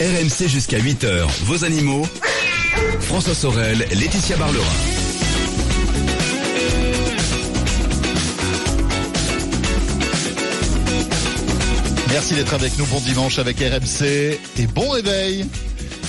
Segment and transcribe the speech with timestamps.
[0.00, 2.06] RMC jusqu'à 8h, vos animaux.
[3.00, 4.64] François Sorel, Laetitia Barlerin.
[12.12, 12.86] Merci d'être avec nous.
[12.86, 15.46] Bon dimanche avec RMC et bon réveil.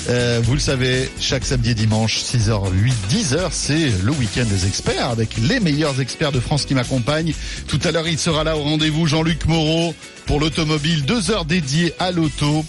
[0.10, 4.68] Euh, vous le savez, chaque samedi et dimanche, 6h, 8, 10h, c'est le week-end des
[4.68, 7.34] experts avec les meilleurs experts de France qui m'accompagnent.
[7.68, 9.96] Tout à l'heure, il sera là au rendez-vous Jean-Luc Moreau
[10.28, 12.64] pour l'automobile, deux heures dédiées à l'auto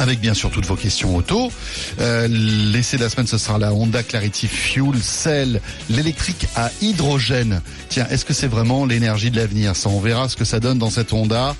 [0.00, 1.52] avec bien sûr toutes vos questions auto.
[2.00, 7.60] Euh, L'essai de la semaine, ce sera la Honda Clarity Fuel Cell, l'électrique à hydrogène.
[7.90, 9.76] Tiens, est-ce que c'est vraiment l'énergie de l'avenir?
[9.76, 11.54] Ça, on verra ce que ça donne dans cette Honda.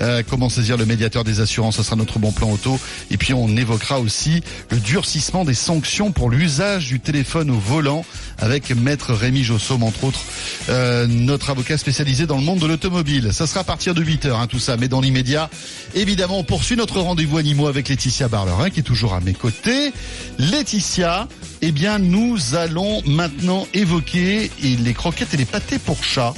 [0.00, 2.80] Euh, comment saisir le médiateur des assurances, ce sera notre bon plan auto.
[3.12, 8.04] Et puis on évoquera aussi le durcissement des sanctions pour l'usage du téléphone au volant
[8.44, 10.20] avec Maître Rémi Jossom, entre autres,
[10.68, 13.30] euh, notre avocat spécialisé dans le monde de l'automobile.
[13.32, 14.76] Ça sera à partir de 8 heures, hein, tout ça.
[14.76, 15.48] Mais dans l'immédiat,
[15.94, 19.92] évidemment, on poursuit notre rendez-vous animaux avec Laetitia Barlerin, qui est toujours à mes côtés.
[20.38, 21.26] Laetitia,
[21.62, 26.34] eh bien, nous allons maintenant évoquer les croquettes et les pâtés pour chats.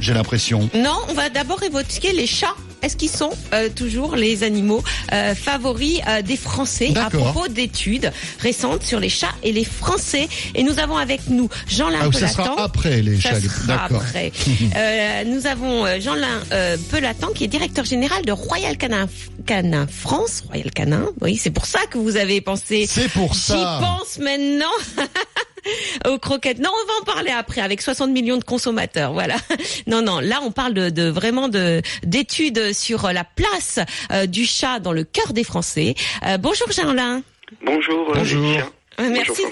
[0.00, 0.68] J'ai l'impression.
[0.74, 2.56] Non, on va d'abord évoquer les chats
[2.86, 8.12] est-ce qu'ils sont euh, toujours les animaux euh, favoris euh, des Français à propos d'études
[8.38, 10.28] récentes sur les chats et les Français?
[10.54, 12.26] Et nous avons avec nous Jean-Lin ah, Pelatan.
[12.28, 13.40] Ça sera après les chats.
[13.66, 14.04] D'accord.
[15.26, 19.08] nous avons Jean-Lin Pelatan qui est directeur général de Royal Canin,
[19.46, 20.44] Canin France.
[20.46, 22.86] Royal Canin, oui, c'est pour ça que vous avez pensé.
[22.88, 23.56] C'est pour ça.
[23.56, 24.66] J'y pense maintenant.
[26.06, 26.58] aux croquettes.
[26.58, 29.12] Non, on va en parler après avec 60 millions de consommateurs.
[29.12, 29.36] Voilà.
[29.86, 30.20] Non, non.
[30.20, 33.78] Là, on parle de, de vraiment de d'études sur la place
[34.10, 35.94] euh, du chat dans le cœur des Français.
[36.26, 37.22] Euh, bonjour Jean-Lin.
[37.64, 38.12] Bonjour.
[38.12, 38.72] Bonjour.
[38.98, 39.42] Merci,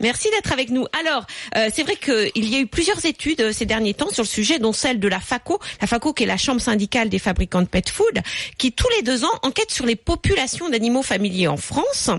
[0.00, 0.86] merci d'être avec nous.
[0.98, 1.24] Alors,
[1.56, 4.28] euh, c'est vrai qu'il y a eu plusieurs études euh, ces derniers temps sur le
[4.28, 7.62] sujet, dont celle de la FACO, la FACO qui est la chambre syndicale des fabricants
[7.62, 8.20] de pet food,
[8.58, 12.10] qui tous les deux ans enquête sur les populations d'animaux familiers en France.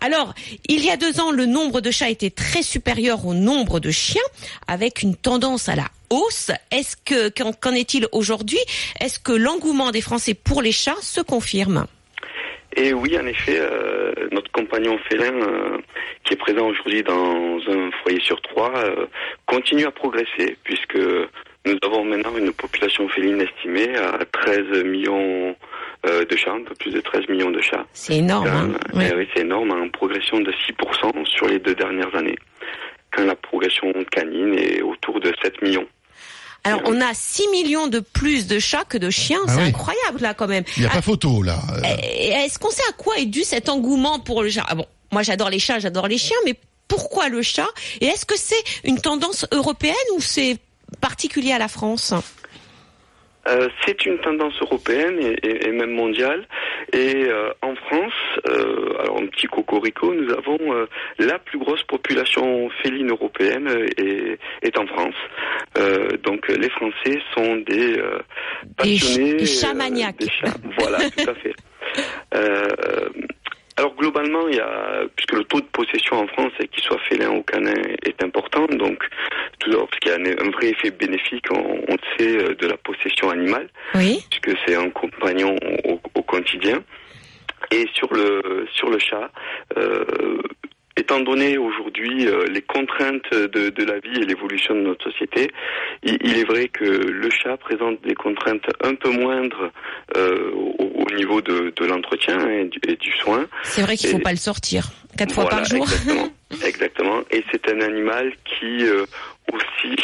[0.00, 0.34] Alors,
[0.68, 3.90] il y a deux ans, le nombre de chats était très supérieur au nombre de
[3.90, 4.22] chiens,
[4.66, 6.50] avec une tendance à la hausse.
[6.70, 8.60] Est-ce que qu'en est-il aujourd'hui?
[9.00, 11.86] Est-ce que l'engouement des Français pour les chats se confirme?
[12.78, 15.78] Et oui, en effet, euh, notre compagnon félin, euh,
[16.24, 19.06] qui est présent aujourd'hui dans un foyer sur trois, euh,
[19.46, 20.98] continue à progresser, puisque
[21.66, 25.56] nous avons maintenant une population féline estimée à 13 millions
[26.04, 27.84] de chats, un peu plus de 13 millions de chats.
[27.92, 28.46] C'est énorme.
[28.46, 32.38] Hein oui, oui c'est énorme, en progression de 6% sur les deux dernières années,
[33.10, 35.86] quand la progression canine est autour de 7 millions.
[36.64, 39.40] Alors, on a 6 millions de plus de chats que de chiens.
[39.46, 40.64] Ah c'est incroyable, là, quand même.
[40.76, 41.58] Il n'y a pas ah, photo, là.
[42.02, 44.64] Est-ce qu'on sait à quoi est dû cet engouement pour le chat?
[44.68, 46.54] Ah Bon, moi, j'adore les chats, j'adore les chiens, mais
[46.88, 47.68] pourquoi le chat?
[48.00, 50.58] Et est-ce que c'est une tendance européenne ou c'est
[51.00, 52.12] particulier à la France?
[53.48, 56.46] Euh, c'est une tendance européenne et, même mondiale.
[56.92, 58.12] Et euh, en France,
[58.48, 60.58] euh, alors un petit cocorico, nous avons
[61.18, 65.14] la plus grosse population féline européenne et est en France.
[66.22, 68.00] donc les Français sont des
[68.76, 69.34] passionnés.
[69.34, 70.24] Des, chats maniaques.
[70.78, 71.54] Voilà, tout à fait.
[73.78, 77.30] Alors globalement, il y a, puisque le taux de possession en France, qu'il soit félin
[77.30, 79.08] ou canin, est important, donc
[79.60, 82.66] tout d'abord parce qu'il y a un, vrai effet bénéfique, on, on sait, euh, de
[82.66, 84.20] la possession animale, oui.
[84.30, 86.82] puisque c'est un compagnon au, au, quotidien.
[87.70, 89.30] Et sur le sur le chat,
[89.76, 90.04] euh,
[90.98, 95.50] étant donné aujourd'hui euh, les contraintes de, de, la vie et l'évolution de notre société,
[96.02, 99.70] il, est vrai que le chat présente des contraintes un peu moindres
[100.16, 103.46] euh, au, au, niveau de, de l'entretien et, et, du soin.
[103.62, 105.82] C'est vrai qu'il ne faut pas le sortir quatre fois par jour.
[105.84, 106.28] Exactement.
[106.64, 107.20] exactement.
[107.30, 109.04] Et c'est un animal qui euh,
[109.52, 109.96] aussi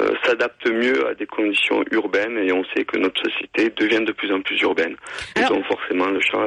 [0.00, 4.12] euh, s'adapte mieux à des conditions urbaines et on sait que notre société devient de
[4.12, 4.96] plus en plus urbaine.
[5.36, 6.46] et donc forcément le chat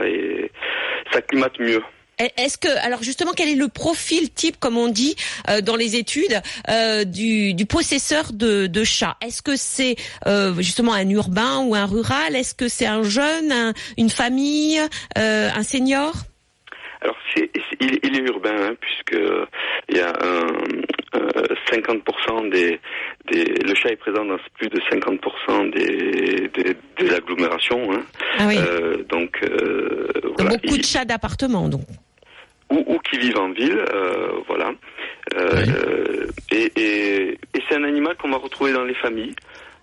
[1.11, 1.81] s'acclimate mieux.
[2.19, 5.16] Est-ce que, alors justement, quel est le profil type, comme on dit
[5.50, 9.96] euh, dans les études, euh, du, du, possesseur de, de chat Est-ce que c'est
[10.28, 12.35] euh, justement un urbain ou un rural?
[12.35, 14.79] Est-ce que c'est un jeune, une famille,
[15.16, 16.13] un senior?
[17.01, 19.19] Alors il, il, est urbain hein, puisque
[19.89, 20.48] il y a un,
[21.69, 22.80] 50% des,
[23.30, 27.92] des, le chat est présent dans plus de 50% des, des, des agglomérations.
[27.92, 28.04] Hein.
[28.39, 28.57] Ah oui.
[29.09, 29.38] Donc,
[30.38, 30.51] voilà.
[30.51, 31.81] beaucoup de chats d'appartement donc.
[32.69, 34.71] Ou, ou, qui vivent en ville, euh, voilà.
[35.36, 36.57] Euh, oui.
[36.57, 39.36] Et, et, et c'est un animal qu'on va retrouver dans les familles.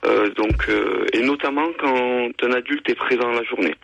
[0.05, 3.75] Euh, donc, euh, et notamment quand un adulte est présent la journée.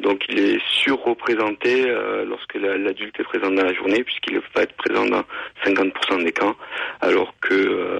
[0.00, 4.74] Donc il est surreprésenté euh, lorsque l'adulte est présent dans la journée, puisqu'il va être
[4.74, 5.22] présent dans
[5.64, 6.54] 50% des cas,
[7.00, 7.98] alors que euh,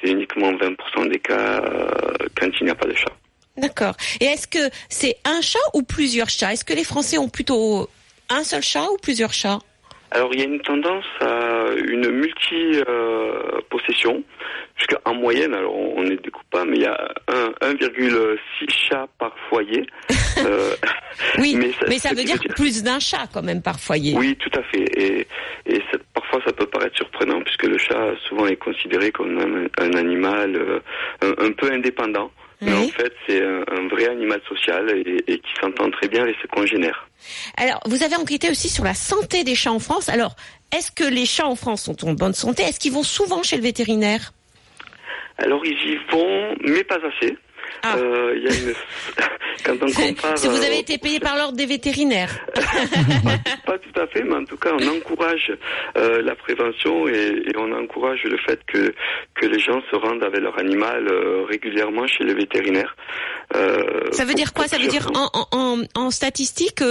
[0.00, 1.88] c'est uniquement 20% des cas euh,
[2.38, 3.12] quand il n'y a pas de chat.
[3.56, 3.96] D'accord.
[4.20, 6.52] Et est-ce que c'est un chat ou plusieurs chats?
[6.52, 7.88] Est-ce que les Français ont plutôt
[8.28, 9.58] un seul chat ou plusieurs chats?
[10.10, 14.22] Alors il y a une tendance à une multi-possession,
[14.74, 19.86] puisqu'en moyenne, alors on est découpé, mais il y a un- 1,6 chats par foyer.
[20.46, 20.70] Euh,
[21.40, 24.14] Oui, mais Mais ça, veut dire plus d'un chat quand même par foyer.
[24.16, 24.84] oui, tout à fait.
[24.96, 25.26] Et,
[25.66, 29.66] et ça- parfois ça peut paraître surprenant, puisque le chat souvent est considéré comme un,
[29.84, 30.78] un animal euh,
[31.22, 32.30] un, un peu indépendant.
[32.60, 32.86] Mais Oui.
[32.86, 36.36] en fait, c'est un, un vrai animal social et, et qui s'entend très bien avec
[36.42, 37.08] ses congénères.
[37.56, 40.08] Alors, vous avez enquêté aussi sur la santé des chats en France.
[40.08, 40.34] Alors,
[40.76, 42.62] est-ce que les chats en France sont en bonne santé?
[42.64, 44.32] Est-ce qu'ils vont souvent chez le vétérinaire?
[45.40, 47.36] Alors ils y vont, mais pas assez.
[47.84, 47.96] Ah.
[47.96, 48.74] Euh, y a une...
[49.68, 50.38] Quand on compare...
[50.38, 52.34] Si vous avez euh, été payé par l'ordre des vétérinaires.
[53.66, 55.52] Pas tout à fait, mais en tout cas, on encourage
[55.96, 58.94] euh, la prévention et, et on encourage le fait que,
[59.34, 62.96] que les gens se rendent avec leur animal euh, régulièrement chez le vétérinaire.
[63.54, 64.66] Euh, Ça veut dire quoi?
[64.68, 65.10] Ça veut dire
[65.52, 66.82] en, en, statistique,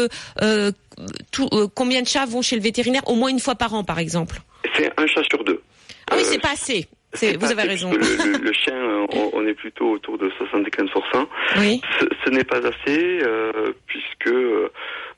[1.32, 4.00] tout- combien de chats vont chez le vétérinaire au moins une fois par an, par
[4.00, 4.38] exemple?
[4.76, 5.62] C'est un chat sur deux.
[6.10, 6.88] Ah oui, c'est pas assez.
[7.34, 7.92] Vous pas avez raison.
[7.92, 11.28] Le, le- le chien, euh, on, on est plutôt autour de 75%.
[11.60, 11.82] Oui.
[12.00, 13.52] Ce, ce n'est pas assez euh,
[13.88, 14.70] puisque euh,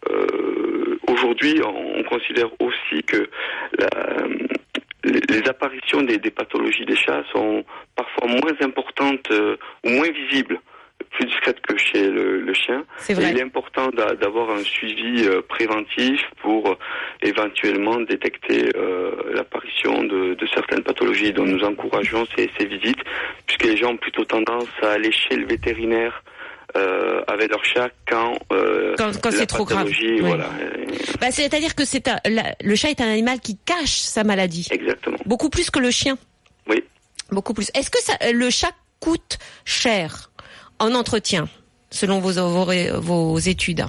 [0.10, 3.30] euh, aujourd'hui on, on considère aussi que
[3.78, 3.90] la,
[5.04, 7.64] les, les apparitions des, des pathologies des chats sont
[7.96, 9.56] parfois moins importantes euh,
[9.86, 10.60] ou moins visibles
[11.12, 12.84] plus discrètes que chez le, le chien.
[12.98, 13.32] C'est Et vrai.
[13.32, 16.76] il est important d'a- d'avoir un suivi euh, préventif pour euh,
[17.22, 23.00] éventuellement détecter euh, l'apparition de, de certaines pathologies dont nous encourageons ces, ces visites,
[23.46, 26.24] puisque les gens ont plutôt tendance à aller chez le vétérinaire
[26.78, 29.90] euh, avec leur chat quand, euh, Quand- c'est trop grave.
[30.02, 30.20] Oui.
[30.20, 30.50] Voilà,
[31.20, 32.08] Bah, C'est-à-dire que c'est
[32.62, 34.68] le chat est un animal qui cache sa maladie.
[34.72, 35.18] exactement.
[35.26, 36.18] Beaucoup plus que le chien.
[36.68, 36.84] Oui.
[37.32, 37.72] Beaucoup plus.
[37.74, 40.29] Est-ce que ça, le chat coûte cher?
[40.80, 41.48] En entretien,
[41.92, 42.32] selon vos,
[43.02, 43.86] vos, études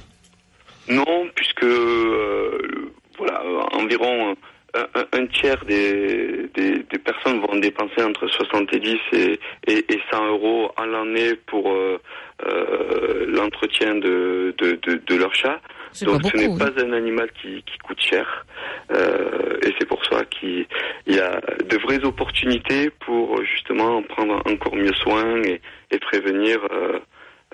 [0.89, 3.43] Non, puisque euh, voilà,
[3.73, 4.37] environ
[4.75, 10.87] un, tiers des, des, personnes vont dépenser entre 70 et, et, et 100 euros à
[10.87, 12.01] l'année pour euh,
[12.47, 15.61] euh, l'entretien de, de, de leur chat.
[16.03, 18.47] Donc ce n'est pas un animal qui, qui coûte cher.
[18.93, 20.67] Euh, et c'est pour ça qu'il
[21.07, 25.61] il y a de vraies opportunités pour justement prendre encore mieux soin et,
[25.91, 26.99] et prévenir euh,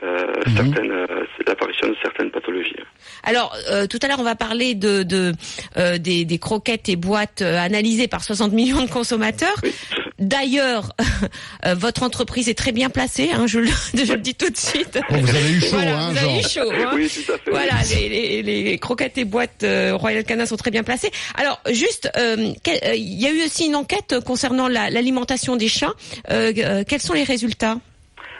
[0.02, 0.56] euh, Mhm.
[0.56, 1.06] certaines, euh,
[1.46, 2.74] l'apparition de certaines pathologies.
[3.22, 5.32] Alors, euh, tout à l'heure, on va parler de, de
[5.78, 9.54] euh, des, des croquettes et boîtes analysées par 60 millions de consommateurs.
[9.62, 9.72] Oui.
[10.18, 10.92] D'ailleurs,
[11.66, 14.56] euh, votre entreprise est très bien placée, hein, je, le, je le dis tout de
[14.56, 14.98] suite.
[15.10, 16.38] Bon, vous avez eu chaud, Voilà, hein, vous avez Jean.
[16.38, 16.72] eu chaud.
[16.72, 16.90] hein.
[16.94, 17.50] Oui, tout à fait.
[17.50, 21.10] Voilà, les, les, les croquettes et boîtes euh, Royal Canin sont très bien placées.
[21.36, 22.36] Alors, juste, euh,
[22.68, 25.94] euh, il y a eu aussi une enquête concernant la- l'alimentation des chats.
[26.30, 27.78] Euh, euh, quels sont les résultats?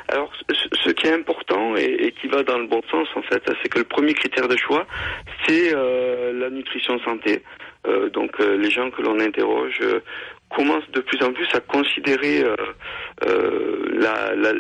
[0.09, 0.31] Alors,
[1.12, 4.49] important et, qui va dans le bon sens, en fait, c'est que le premier critère
[4.49, 4.87] de choix,
[5.47, 7.43] c'est euh, la nutrition santé.
[7.87, 9.81] Euh, donc, euh, les gens que l'on interroge
[10.50, 12.44] commencent de plus en plus à considérer
[13.23, 14.53] la, la,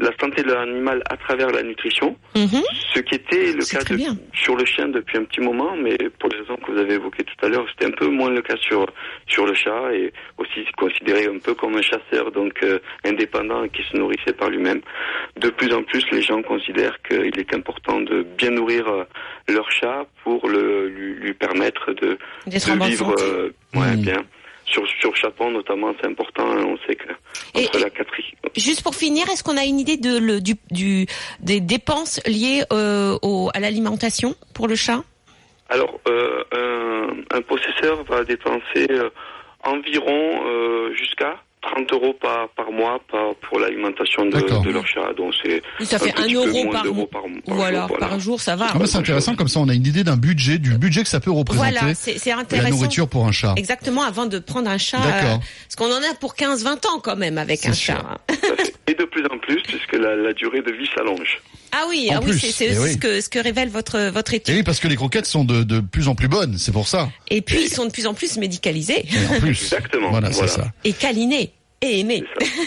[0.00, 2.62] la santé de l'animal à travers la nutrition, Mhm.
[2.94, 3.98] ce qui était le cas de-
[4.34, 7.24] sur le chien depuis un petit moment, mais pour les raisons que vous avez évoquées
[7.24, 8.86] tout à l'heure, c'était un peu moins le cas sur
[9.26, 13.68] sur le chat et aussi considéré un peu comme un chasseur, donc euh, indépendant et
[13.70, 14.80] qui se nourrissait par lui-même.
[15.38, 19.04] De plus en plus, les gens considèrent qu'il est important de bien nourrir euh,
[19.48, 24.00] leur chat pour le lui, lui permettre de, de vivre euh, ouais, Mm.
[24.02, 24.24] bien.
[24.70, 26.46] Sur sur Chapon notamment, c'est important.
[26.50, 27.08] hein, on sait que
[27.54, 27.88] entre et- la
[28.56, 31.06] Juste pour finir, est-ce qu'on a une idée de, le, du, du,
[31.40, 35.02] des dépenses liées euh, au, à l'alimentation pour le chat?
[35.68, 39.10] Alors, euh, un, un possesseur va dépenser euh,
[39.64, 41.36] environ jusqu'à
[41.74, 45.12] 30 euros par, par mois par- pour l'alimentation de, leur chat.
[45.16, 47.06] Donc, c'est Oui, Ça fait un un petit peu euro moins par, mois.
[47.10, 48.66] par, par voilà, jour, par jour, ça va.
[48.74, 51.08] Ah bah, c'est intéressant, comme ça on a une idée d'un budget, du budget que
[51.08, 52.70] ça peut représenter Voilà, c'est c'est la intéressant.
[52.70, 53.54] nourriture pour un chat.
[53.56, 54.98] Exactement, avant de prendre un chat.
[55.00, 55.34] D'accord.
[55.34, 57.94] euh, parce qu'on en a pour 15-20 ans quand même avec un sûr.
[57.94, 58.18] chat.
[58.86, 61.40] Et de plus en plus, puisque la, la durée de vie s'allonge.
[61.72, 62.92] Ah oui, En ah oui, plus, c'est eh aussi oui.
[62.94, 64.54] ce, que, ce que révèle votre, votre Et étude.
[64.54, 67.10] oui, parce que les croquettes sont de, de plus en plus bonnes, c'est pour ça.
[67.30, 69.50] Et puis, ils sont de plus en plus médicalisés Et en plus.
[69.50, 70.72] Exactement, Voilà, c'est ça.
[70.84, 72.24] et câlinés et aimés.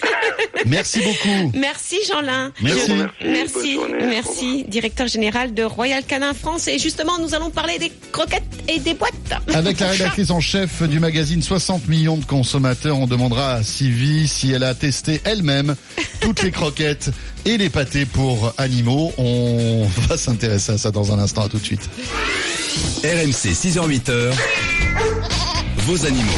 [0.66, 1.52] Merci beaucoup.
[1.56, 2.52] Merci Jean-Lin.
[2.62, 2.88] Merci.
[2.88, 3.78] Je- Merci,
[4.08, 6.68] merci, directeur général de Royal Canin France.
[6.68, 9.12] Et justement, nous allons parler des croquettes et des boîtes.
[9.54, 14.28] Avec la rédactrice en chef du magazine 60 millions de consommateurs, on demandera à Sylvie
[14.28, 15.76] si elle a testé elle-même
[16.22, 17.10] toutes les croquettes
[17.46, 19.12] et les pâtés pour animaux.
[19.18, 21.42] On va s'intéresser à ça dans un instant.
[21.44, 21.90] À tout de suite.
[23.04, 24.32] RMC 6h-8h,
[25.78, 26.32] vos animaux.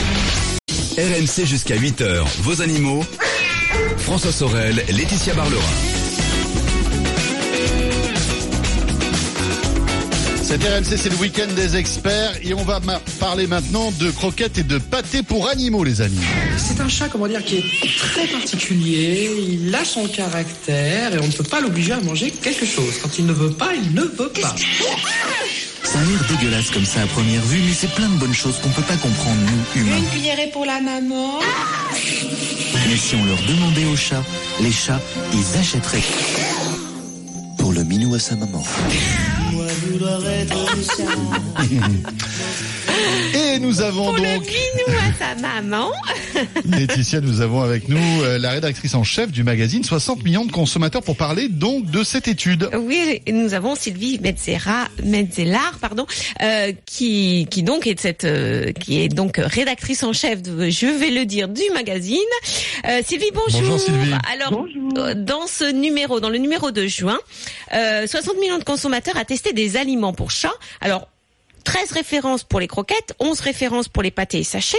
[0.98, 3.04] RMC jusqu'à 8h, vos animaux.
[3.98, 5.60] François Sorel, Laetitia Barlerin.
[10.44, 12.80] C'est RMC, c'est le week-end des experts et on va
[13.20, 16.20] parler maintenant de croquettes et de pâté pour animaux, les amis.
[16.58, 19.32] C'est un chat, comment dire, qui est très particulier.
[19.50, 23.00] Il a son caractère et on ne peut pas l'obliger à manger quelque chose.
[23.02, 24.56] Quand il ne veut pas, il ne veut pas.
[25.94, 28.58] Ça a l'air dégueulasse comme ça à première vue, mais c'est plein de bonnes choses
[28.58, 29.98] qu'on peut pas comprendre, nous, humains.
[29.98, 31.40] Une cuillerée pour la maman.
[31.92, 34.24] Mais si on leur demandait aux chats,
[34.60, 35.00] les chats,
[35.34, 36.02] ils achèteraient
[37.60, 38.64] pour le minou à sa maman.
[39.52, 40.58] Moi, vouloir être
[43.34, 44.24] Et nous avons Pour donc...
[44.24, 45.92] le minou à sa maman.
[46.66, 50.52] Laetitia, nous avons avec nous euh, la rédactrice en chef du magazine 60 millions de
[50.52, 52.70] consommateurs pour parler donc de cette étude.
[52.76, 56.06] Oui, nous avons Sylvie Metzera, Metzelar, pardon,
[56.42, 60.88] euh, qui qui donc est cette euh, qui est donc rédactrice en chef de, je
[60.88, 62.18] vais le dire, du magazine.
[62.88, 63.62] Euh, Sylvie, bonjour.
[63.62, 64.14] Bonjour, Sylvie.
[64.32, 64.66] Alors
[64.98, 67.20] euh, dans ce numéro, dans le numéro de juin,
[67.74, 70.54] euh, 60 millions de consommateurs a testé des aliments pour chats.
[70.82, 71.08] Alors
[71.64, 74.78] 13 références pour les croquettes, 11 références pour les pâtés et sachets.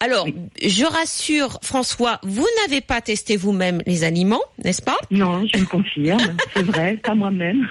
[0.00, 0.26] Alors,
[0.60, 4.96] je rassure François, vous n'avez pas testé vous-même les aliments, n'est-ce pas?
[5.12, 7.68] Non, je le confirme, c'est vrai, pas moi-même.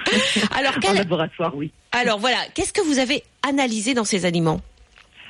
[0.56, 1.72] Alors, En quel- laboratoire, oui.
[1.92, 4.62] Alors voilà, qu'est-ce que vous avez analysé dans ces aliments?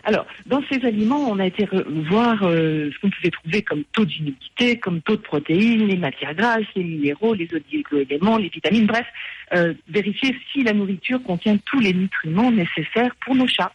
[0.04, 1.68] Alors, dans ces aliments, on a été
[2.10, 6.34] voir euh, ce qu'on pouvait trouver comme taux d'humidité, comme taux de protéines, les matières
[6.34, 9.06] grasses, les minéraux, les oligo-éléments, les vitamines, bref,
[9.54, 13.74] euh, vérifier si la nourriture contient tous les nutriments nécessaires pour nos chats.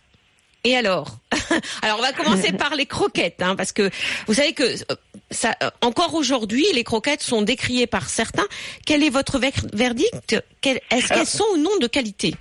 [0.64, 1.18] Et alors
[1.82, 3.88] Alors on va commencer par les croquettes, hein, parce que
[4.26, 4.96] vous savez que euh,
[5.30, 8.46] ça, encore aujourd'hui, les croquettes sont décriées par certains.
[8.84, 10.36] Quel est votre ver- verdict?
[10.90, 12.34] Est-ce qu'elles sont ou non de qualité?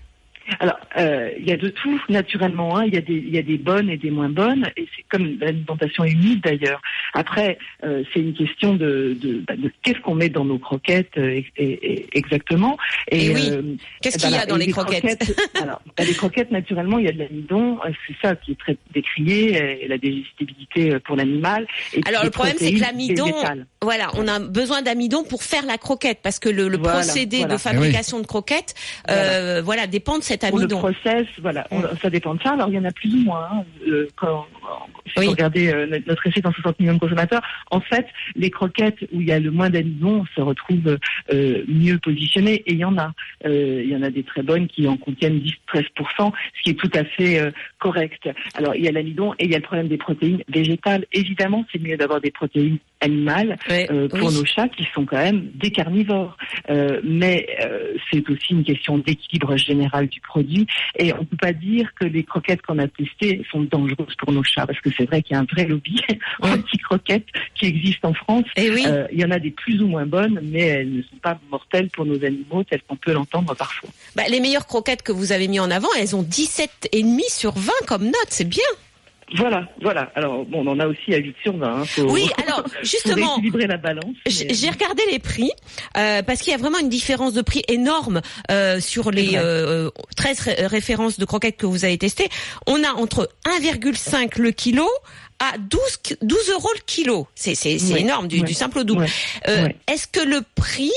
[0.59, 2.77] Alors, euh, il y a de tout, naturellement.
[2.77, 2.85] hein.
[2.85, 5.03] Il y, a des- il y a des bonnes et des moins bonnes, et c'est
[5.09, 6.81] comme l'alimentation humide d'ailleurs.
[7.13, 11.17] Après, euh, c'est une question de, de, bah, de qu'est-ce qu'on met dans nos croquettes
[11.17, 12.77] euh, et- et- et- exactement.
[13.11, 13.49] Et oui.
[13.51, 13.61] euh,
[14.01, 14.45] Qu'est-ce qu'il y a voilà.
[14.45, 18.35] dans les croquettes, alors, bah, les croquettes, naturellement, il y a de l'amidon, c'est ça
[18.35, 21.65] qui est très décrié, et la digestibilité pour l'animal.
[22.05, 23.31] Alors le problème c'est que l'amidon,
[23.81, 27.37] voilà, on a besoin d'amidon pour faire la croquette, parce que le, le Voilà, procédé
[27.39, 27.53] voilà.
[27.55, 28.73] de fabrication de croquettes,
[29.09, 30.80] euh, voilà, dépend de cet Pour le amidon.
[30.80, 32.51] process, voilà, on- ça dépend de ça.
[32.51, 33.48] Alors il y en a plus ou moins.
[33.51, 33.63] hein.
[33.88, 34.46] Euh, quand,
[35.17, 35.25] Oui.
[35.25, 37.41] vous regardez euh, notre- notre essai dans 60 millions de consommateurs,
[37.72, 40.98] en fait, les croquettes où il y a le moins d'amidon se retrouvent
[41.34, 42.63] euh, mieux positionnées.
[42.65, 43.13] Et il y en a.
[43.45, 46.74] Euh, il y en a des très bonnes qui en contiennent 10-13%, ce qui est
[46.79, 47.41] tout à fait
[47.79, 48.29] correct.
[48.55, 51.05] Alors il y a l'amidon et il y a le problème des protéines végétales.
[51.13, 53.57] Évidemment, c'est mieux d'avoir des protéines animales
[54.10, 54.36] pour oui.
[54.36, 56.38] nos chats qui sont quand même des carnivores.
[57.03, 57.48] Mais
[58.12, 60.65] c'est aussi une question d'équilibre général du produit.
[60.98, 64.31] Et on ne peut pas dire que les croquettes qu'on a testées sont dangereuses pour
[64.31, 66.01] nos chats, parce que c'est vrai qu'il y a un vrai lobby
[66.41, 68.45] anti-croquettes qui existe en France.
[68.55, 68.83] Et Eh oui.
[68.88, 71.38] Euh, il y en a des plus ou moins bonnes, mais elles ne sont pas
[71.51, 73.89] mortelles pour nos animaux, telles qu'on peut l'entendre parfois.
[74.15, 77.24] Bah, les meilleures croquettes que vous avez mis en avant, elles ont 17 et demi
[77.29, 78.63] sur 20 comme note, c'est bien.
[79.36, 80.12] Voilà, voilà.
[80.15, 81.67] Alors, bon, on en a aussi à 8 sur 20.
[81.82, 84.13] Hein, faut- Oui, alors justement, équilibrer la balance.
[84.27, 85.50] J- mais- J'ai regardé les prix
[85.98, 89.89] euh, parce qu'il y a vraiment une différence de prix énorme euh, sur les euh,
[90.15, 92.29] 13 ré- références de croquettes que vous avez testées.
[92.67, 94.88] On a entre 1,5 le kilo
[95.39, 97.27] à 12, qui- 12 euros le kilo.
[97.34, 99.01] C'est c'est- c'est Ouais, énorme, du, ouais, du simple au double.
[99.05, 99.10] ouais,
[99.50, 99.75] Euh, ouais.
[99.91, 100.91] Est-ce que le prix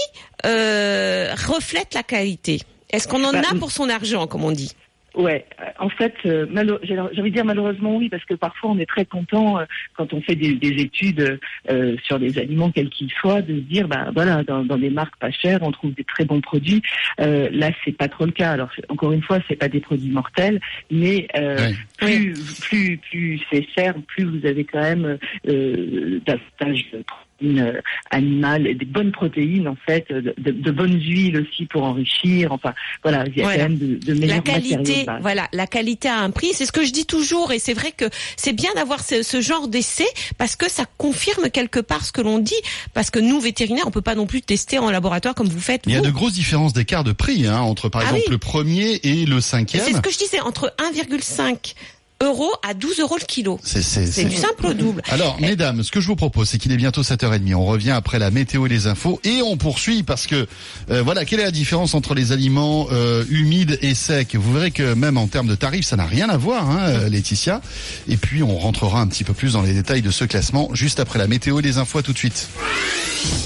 [0.45, 2.61] euh, reflète la qualité?
[2.91, 4.73] Est-ce qu'on en Bah, a pour son argent, comme on dit?
[5.19, 6.47] Ouais, euh, en fait, euh,
[6.85, 10.15] j'ai envie de dire malheureusement oui, parce que parfois on est très content euh, quand
[10.15, 13.89] on fait des, des études euh, sur des aliments quels qu'ils soient, de se dire
[13.89, 16.83] bah voilà, dans, dans des marques pas chères, on trouve des très bons produits.
[17.21, 18.53] Euh, là, c'est pas trop le cas.
[18.53, 20.61] Alors encore une fois, c'est pas des produits mortels,
[20.91, 21.75] mais euh, Ouais.
[21.97, 27.03] plus plus plus c'est cher, plus vous avez quand même euh, davantage de
[27.39, 27.81] protéines euh,
[28.11, 32.53] animales, et des bonnes protéines en fait, de, de- de bonnes huiles aussi pour enrichir.
[32.53, 33.63] Enfin voilà, il y a Voilà.
[33.65, 36.51] quand même de, de la meilleurs matériaux qualité, de voilà, la qualité a un prix.
[36.53, 39.41] C'est ce que je dis toujours, et c'est vrai que c'est bien d'avoir ce, ce
[39.41, 42.55] genre d'essai parce que ça confirme quelque part ce que l'on dit.
[42.95, 45.83] Parce que nous, vétérinaires, on peut pas non plus tester en laboratoire comme vous faites.
[45.87, 46.07] Il y a vous.
[46.07, 48.33] de grosses différences d'écart de prix hein, entre par Ah exemple oui.
[48.33, 49.83] le premier et le cinquième.
[49.85, 51.75] c'est ce que je disais, entre 1,5
[52.23, 53.61] euros à 12 euros le kilo.
[53.63, 55.03] C'est c'est- C'est c'est- du simple au double.
[55.09, 57.55] Alors, mesdames, ce que je vous propose, c'est qu'il est bientôt 7h30.
[57.55, 60.47] On revient après la météo et les infos et on poursuit parce que,
[60.91, 64.35] euh, voilà, quelle est la différence entre les aliments euh, humides et secs?
[64.35, 67.09] Vous verrez que même en termes de tarifs, ça n'a rien à voir, hein, euh,
[67.09, 67.61] Laetitia.
[68.09, 70.99] Et puis, on rentrera un petit peu plus dans les détails de ce classement juste
[71.01, 71.99] après la météo et les infos.
[71.99, 72.49] À tout de suite.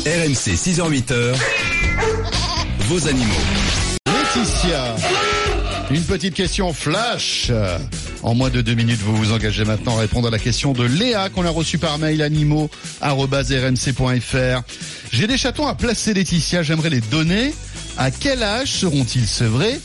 [0.07, 1.35] RMC 6h-8h,
[2.89, 3.33] vos animaux.
[4.07, 4.95] Laetitia,
[5.91, 7.51] une petite question flash.
[8.23, 10.85] En moins de deux minutes, vous vous engagez maintenant à répondre à la question de
[10.85, 14.63] Léa qu'on a reçue par mail animaux@rmc.fr.
[15.13, 16.63] J'ai des chatons à placer, Laetitia.
[16.63, 17.53] J'aimerais les donner.
[17.99, 19.79] À quel âge seront-ils sevrés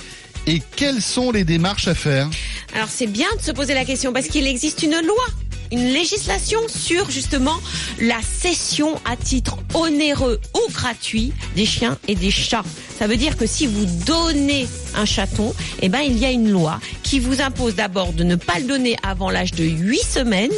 [0.46, 2.30] Et quelles sont les démarches à faire?
[2.76, 5.26] Alors c'est bien de se poser la question parce qu'il existe une loi
[5.72, 7.58] une législation sur justement
[8.00, 12.64] la cession à titre onéreux ou gratuit des chiens et des chats.
[12.98, 16.50] Ça veut dire que si vous donnez un chaton, eh ben il y a une
[16.50, 20.52] loi qui vous impose d'abord de ne pas le donner avant l'âge de 8 semaines.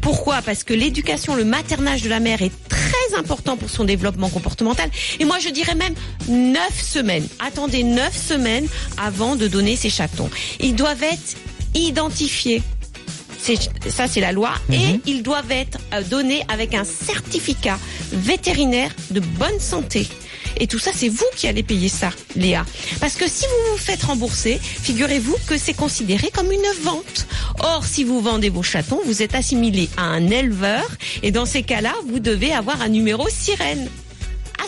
[0.00, 0.42] Pourquoi?
[0.42, 4.90] Parce que l'éducation, le maternage de la mère est très important pour son développement comportemental.
[5.18, 5.94] Et moi, je dirais même
[6.28, 7.26] 9 semaines.
[7.38, 10.30] Attendez 9 semaines avant de donner ces chatons.
[10.60, 11.36] Ils doivent être
[11.74, 12.62] identifiés
[13.38, 15.00] ça c'est la loi, et mhm.
[15.06, 17.78] ils doivent être euh, donnés avec un certificat
[18.12, 20.06] vétérinaire de bonne santé.
[20.60, 22.64] Et tout ça, c'est vous qui allez payer ça, Léa.
[23.00, 27.26] Parce que si vous vous faites rembourser, figurez-vous que c'est considéré comme une vente.
[27.60, 30.84] Or, si vous vendez vos chatons, vous êtes assimilé à un éleveur,
[31.22, 33.88] et dans ces cas-là, vous devez avoir un numéro sirène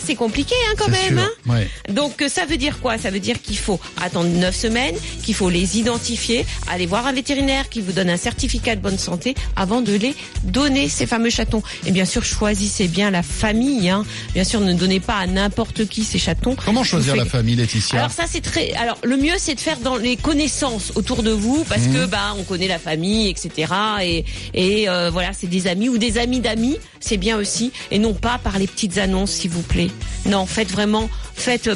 [0.03, 1.19] c'est compliqué hein, quand même.
[1.19, 1.61] Hein.
[1.89, 2.97] Donc euh, ça veut dire quoi?
[2.97, 7.13] Ça veut dire qu'il faut attendre 9 semaines, qu'il faut les identifier, aller voir un
[7.13, 11.29] vétérinaire qui vous donne un certificat de bonne santé avant de les donner, ces fameux
[11.29, 11.63] chatons.
[11.85, 13.89] Et bien sûr, choisissez bien la famille.
[13.89, 14.05] Hein.
[14.33, 16.55] Bien sûr, ne donnez pas à n'importe qui ces chatons.
[16.65, 17.99] Comment choisir la famille, Laetitia?
[17.99, 18.73] Alors ça, c'est très.
[18.73, 22.07] Alors le mieux, c'est de faire dans les connaissances autour de vous, parce que mhm.
[22.07, 23.73] bah on connaît la famille, etc.
[24.01, 27.99] Et, et euh, voilà, c'est des amis ou des amis d'amis, c'est bien aussi, et
[27.99, 29.80] non pas par les petites annonces, s'il vous plaît.
[30.25, 31.69] Non, faites vraiment, faites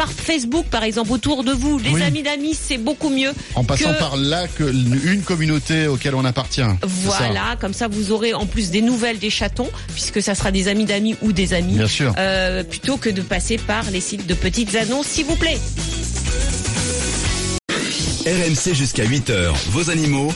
[0.00, 1.78] par Facebook, par exemple, autour de vous.
[1.78, 3.32] Les amis d'amis, c'est beaucoup mieux.
[3.54, 6.62] En passant par là, que une communauté auquel on appartient.
[6.82, 10.68] Voilà, comme ça, vous aurez en plus des nouvelles des chatons, puisque ça sera des
[10.68, 11.74] amis d'amis ou des amis.
[11.74, 12.14] Bien sûr.
[12.16, 15.58] Euh, plutôt que de passer par les sites de petites annonces, s'il vous plaît.
[18.26, 20.32] RMC jusqu'à 8h, vos animaux.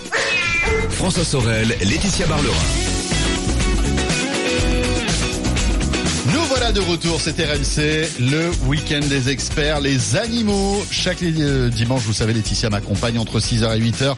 [0.90, 2.84] François Sorel, Laetitia Barlerin.
[6.75, 10.85] De retour, c'est RMC, le week-end des experts, les animaux.
[10.90, 14.16] Chaque euh, dimanche, vous savez, Laetitia m'accompagne entre 6h et 8h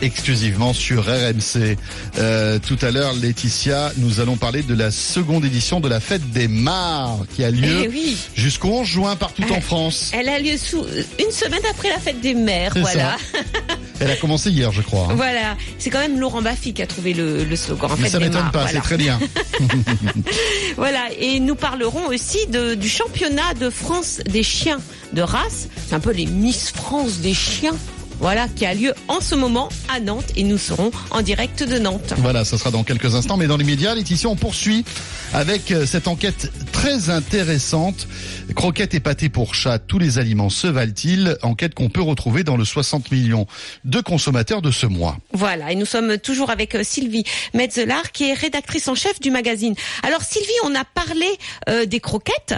[0.00, 1.76] exclusivement sur RMC.
[2.18, 6.30] Euh, tout à l'heure, Laetitia, nous allons parler de la seconde édition de la fête
[6.30, 10.10] des Mares qui a lieu eh jusqu'au 11 juin partout en France.
[10.14, 10.84] Elle a lieu sous
[11.18, 13.16] une semaine après la fête des mères, voilà.
[14.00, 15.08] Elle a commencé hier, je crois.
[15.10, 15.14] Hein.
[15.14, 17.90] Voilà, c'est quand même Laurent Baffy qui a trouvé le, slogan.
[17.92, 19.18] En Mais ça m'étonne pas, c'est très bien.
[20.76, 24.80] voilà, et nous parlerons aussi de, du championnat de France des chiens
[25.12, 25.68] de race.
[25.86, 27.76] C'est un peu les Miss France des chiens
[28.20, 31.78] voilà, qui a lieu en ce moment à Nantes et nous serons en direct de
[31.78, 32.12] Nantes.
[32.18, 34.84] Voilà, ça sera dans quelques instants, mais dans les médias, Laetitia, on poursuit
[35.32, 38.06] avec euh, cette enquête très intéressante.
[38.54, 41.38] Croquettes et pâtés pour chat, tous les aliments se valent-ils?
[41.42, 43.46] Enquête qu'on peut retrouver dans le 60 millions
[43.84, 45.16] de consommateurs de ce mois.
[45.32, 49.30] Voilà, et nous sommes toujours avec euh, Sylvie Metzelar, qui est rédactrice en chef du
[49.30, 49.74] magazine.
[50.02, 51.26] Alors Sylvie, on a parlé
[51.70, 52.54] euh, des croquettes.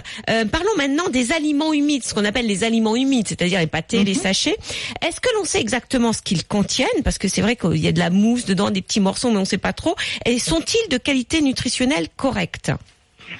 [0.51, 4.13] parlons maintenant des aliments humides, ce qu'on appelle les aliments humides, c'est-à-dire les pâtés, les
[4.13, 4.19] mhm.
[4.21, 4.57] sachets.
[5.01, 7.99] Est-ce que l'on exactement ce qu'ils contiennent Parce que c'est vrai qu'il y a de
[7.99, 9.95] la mousse dedans, des petits morceaux, mais on ne sait pas trop.
[10.25, 12.71] Et sont-ils de qualité nutritionnelle correcte?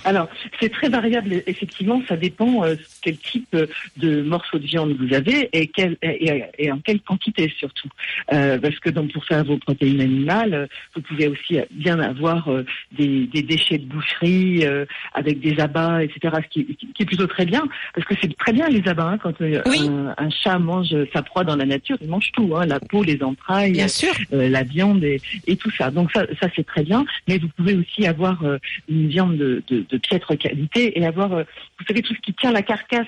[0.06, 0.28] Alors,
[0.60, 5.14] c'est très variable, effectivement, ça dépend euh, quel type euh, de morceaux de viande vous
[5.14, 7.90] avez et, quel, et, en quelle quantité surtout.
[8.32, 12.50] Euh, parce que donc pour faire vos protéines animales, vous pouvez aussi bien avoir
[12.92, 14.66] des, déchets de boucherie
[15.14, 16.36] avec des abats, etc.
[16.44, 17.64] Ce qui, est plutôt très bien,
[17.94, 19.04] parce que c'est très bien les abats.
[19.04, 22.80] Hein, quand un, chat mange sa proie dans la nature, il mange tout, hein, la
[22.80, 24.14] peau, les entrailles, bien sûr.
[24.32, 25.20] la viande et,
[25.58, 25.92] tout ça.
[25.92, 27.06] Donc ça, ça c'est très bien.
[27.28, 28.44] Mais vous pouvez aussi avoir
[28.88, 31.44] une viande de de, piètre qualité et avoir, euh,
[31.80, 32.62] vous savez, tout ce qui tient la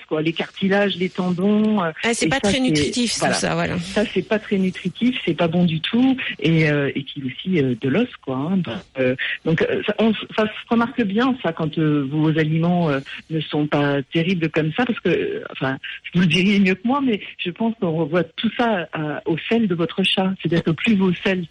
[0.08, 1.82] quoi, les cartilages, les tendons.
[1.82, 3.78] Euh, ah, c'est pas très nutritif, tout ça, voilà.
[3.78, 7.62] Ça, c'est pas très nutritif, c'est pas bon du tout, et, euh, et puis aussi
[7.62, 8.36] de l'os, quoi.
[8.36, 9.06] Hein.
[9.44, 9.94] donc, ça,
[10.36, 12.90] ça, se remarque bien, ça, quand vos aliments
[13.30, 15.78] ne sont pas terribles comme ça, parce que, enfin,
[16.14, 18.88] vous le diriez mieux que moi, mais je pense qu'on revoit tout ça
[19.24, 20.32] au sel de votre chat.
[20.40, 21.46] C'est-à-dire que plus vos sels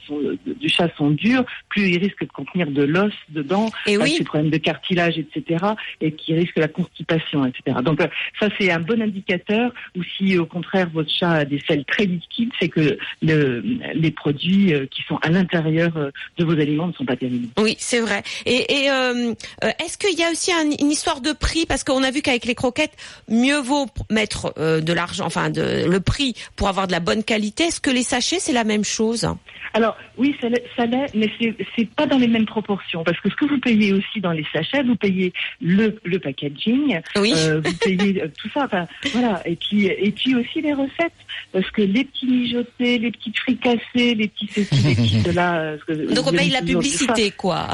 [0.46, 4.16] du chat sont durs, plus ils risquent de contenir de l'os dedans, et oui.
[4.18, 5.66] ces problèmes de cartilage etc.,
[6.02, 7.78] et qui risque la constipation, etc.
[7.84, 8.08] Donc euh,
[8.40, 9.72] ça, c'est un bon indicateur.
[9.98, 14.12] Ou si au contraire votre chat a des selles très liquides, c'est que le, les
[14.12, 17.48] produits euh, qui sont à l'intérieur euh, de vos aliments ne sont pas terribles.
[17.58, 18.24] Oui, c'est vrai.
[18.46, 21.66] Et, et euh, est-ce qu'il y a aussi une histoire de prix?
[21.66, 22.94] Parce qu'on a vu qu'avec les croquettes,
[23.30, 27.66] mieux vaut mettre de l'argent, enfin de, le prix pour avoir de la bonne qualité.
[27.66, 29.28] Est-ce que les sachets, c'est la même chose?
[29.74, 30.48] Alors oui, ça
[30.86, 31.30] l'est, mais
[31.76, 34.46] c'est pas dans les mêmes proportions parce que ce que vous payez aussi dans les
[34.54, 37.34] sachets, vous payez le, le packaging, oui.
[37.36, 38.66] euh, vous payez et tout ça.
[38.66, 39.42] Enfin, voilà.
[39.48, 41.14] Et puis, et puis aussi les recettes,
[41.52, 45.56] parce que les petits mijotés, les petites fricassées, les petits ceci, les petits cela.
[45.60, 45.78] euh,
[46.14, 47.68] Donc on paye la publicité, quoi.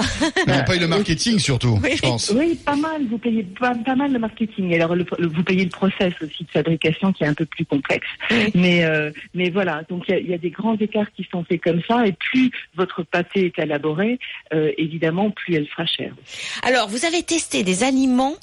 [0.47, 1.91] Mais on paye le marketing surtout, Oui.
[1.95, 2.32] je pense.
[2.36, 3.06] Oui, pas mal.
[3.10, 4.73] Vous payez pas, pas mal le marketing.
[4.75, 7.65] Alors, le- le- vous payez le process aussi de fabrication qui est un peu plus
[7.65, 8.08] complexe.
[8.30, 8.51] Oui.
[8.56, 9.84] Mais, euh, mais voilà.
[9.89, 12.06] Donc, il y a, il y a des grands écarts qui sont faits comme ça.
[12.06, 14.19] Et plus votre pâté est élaboré,
[14.54, 16.13] euh, évidemment, plus elle sera chère.
[16.63, 18.36] Alors, vous avez testé des aliments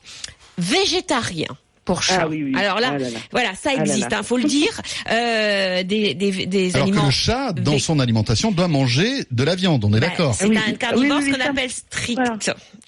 [0.59, 1.57] végétariens
[1.89, 2.19] pour chat.
[2.21, 2.53] Ah oui, oui.
[2.55, 3.19] Alors là, Ah là là.
[3.33, 4.79] voilà, ça Ah là existe, hein, faut le dire.
[5.11, 7.07] Euh, des des, des Alors que aliments.
[7.07, 10.35] le chat, dans vé- son alimentation, doit manger de la viande, on est Bah, d'accord.
[10.35, 12.19] C'est Oui, un carnivore, oui, oui, ce qu'on appelle strict.
[12.21, 12.37] voilà.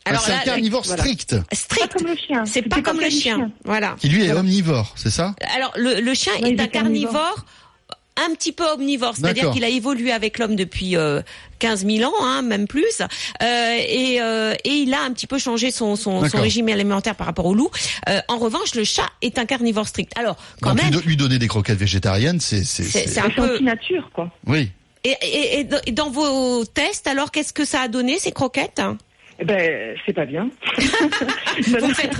[0.04, 1.02] Ah, c'est un carnivore voilà.
[1.02, 1.92] strict, Pas strict.
[1.94, 2.44] comme le chien.
[2.44, 3.36] C'est pas comme le comme le chien.
[3.36, 3.50] chien.
[3.64, 3.96] Voilà.
[3.98, 5.34] qui lui est omnivore, c'est ça?
[5.56, 7.44] Alors le, le chien Oui, est un carnivore.
[8.28, 11.22] Un petit peu omnivore, c'est-à-dire qu'il a évolué avec l'homme depuis euh,
[11.58, 15.38] 15 000 ans, hein, même plus, euh, et, euh, et il a un petit peu
[15.38, 16.40] changé son, son, son D'accord.
[16.40, 17.70] régime alimentaire par rapport au loup.
[18.08, 20.12] Euh, en revanche, le chat est un carnivore strict.
[20.16, 22.62] Alors, quand Donc lui, même, do- lui donner des croquettes végétariennes, c'est...
[23.18, 24.30] un peu- anti-nature, quoi.
[24.46, 24.70] Oui.
[25.04, 28.32] et, et, et dans- et dans vos tests, alors qu'est-ce que ça a donné ces
[28.32, 28.80] croquettes?
[29.40, 30.48] Eh ben, c'est pas bien.
[31.60, 32.14] Vous faites,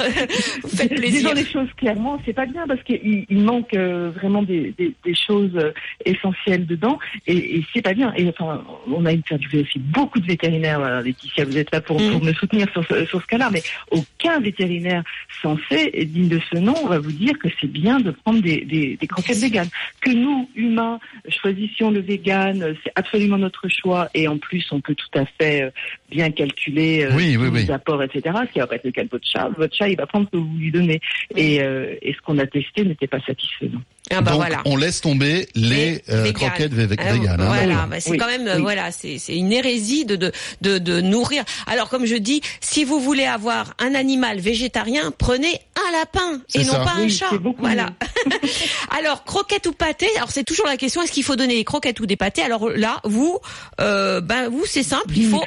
[0.63, 1.11] vous faites plaisir.
[1.21, 4.95] Disons les choses clairement, c'est pas bien parce qu'il il manque euh, vraiment des, des,
[5.05, 5.73] des choses euh,
[6.05, 8.13] essentielles dedans et, et c'est pas bien.
[8.17, 10.79] Et enfin, on a interviewé aussi beaucoup de vétérinaires.
[10.79, 12.11] Voilà, Laetitia, vous êtes là pour, Mm.
[12.13, 15.03] pour me soutenir sur ce, sur ce cas-là, mais aucun vétérinaire
[15.43, 18.65] censé et digne de ce nom va vous dire que c'est bien de prendre des,
[18.65, 19.69] des, des croquettes véganes.
[20.01, 24.81] Que nous, humains, choisissions le vegan, euh, c'est absolument notre choix et en plus, on
[24.81, 25.71] peut tout à fait euh,
[26.11, 27.63] bien calculer euh, Oui, oui, tous oui.
[27.63, 28.37] les apports, etc.
[28.47, 29.49] Ce qui va pas être le cas de votre chat.
[29.57, 31.01] Votre chat, il va prendre ce que vous lui donnez.
[31.37, 33.81] Et, euh, et ce qu'on a testé n'était pas satisfaisant.
[34.13, 34.63] Ah bah Donc voilà.
[34.65, 37.41] on laisse tomber les, euh, croquettes vé- Ah, véganes.
[37.41, 37.47] hein.
[37.47, 38.17] Voilà, bah, c'est Oui.
[38.19, 38.63] quand même euh, Oui.
[38.63, 41.45] voilà, c'est c'est une hérésie de, de de de nourrir.
[41.67, 46.65] Alors comme je dis, si vous voulez avoir un animal végétarien, prenez un lapin et
[46.65, 46.79] ça.
[46.79, 47.27] non pas un chat.
[47.31, 47.91] c'est beaucoup Voilà.
[48.91, 52.01] alors croquettes ou pâté Alors c'est toujours la question est-ce qu'il faut donner des croquettes
[52.01, 52.43] ou des pâtés?
[52.43, 53.39] Alors là, vous,
[53.81, 55.43] euh, ben vous c'est simple, il faut.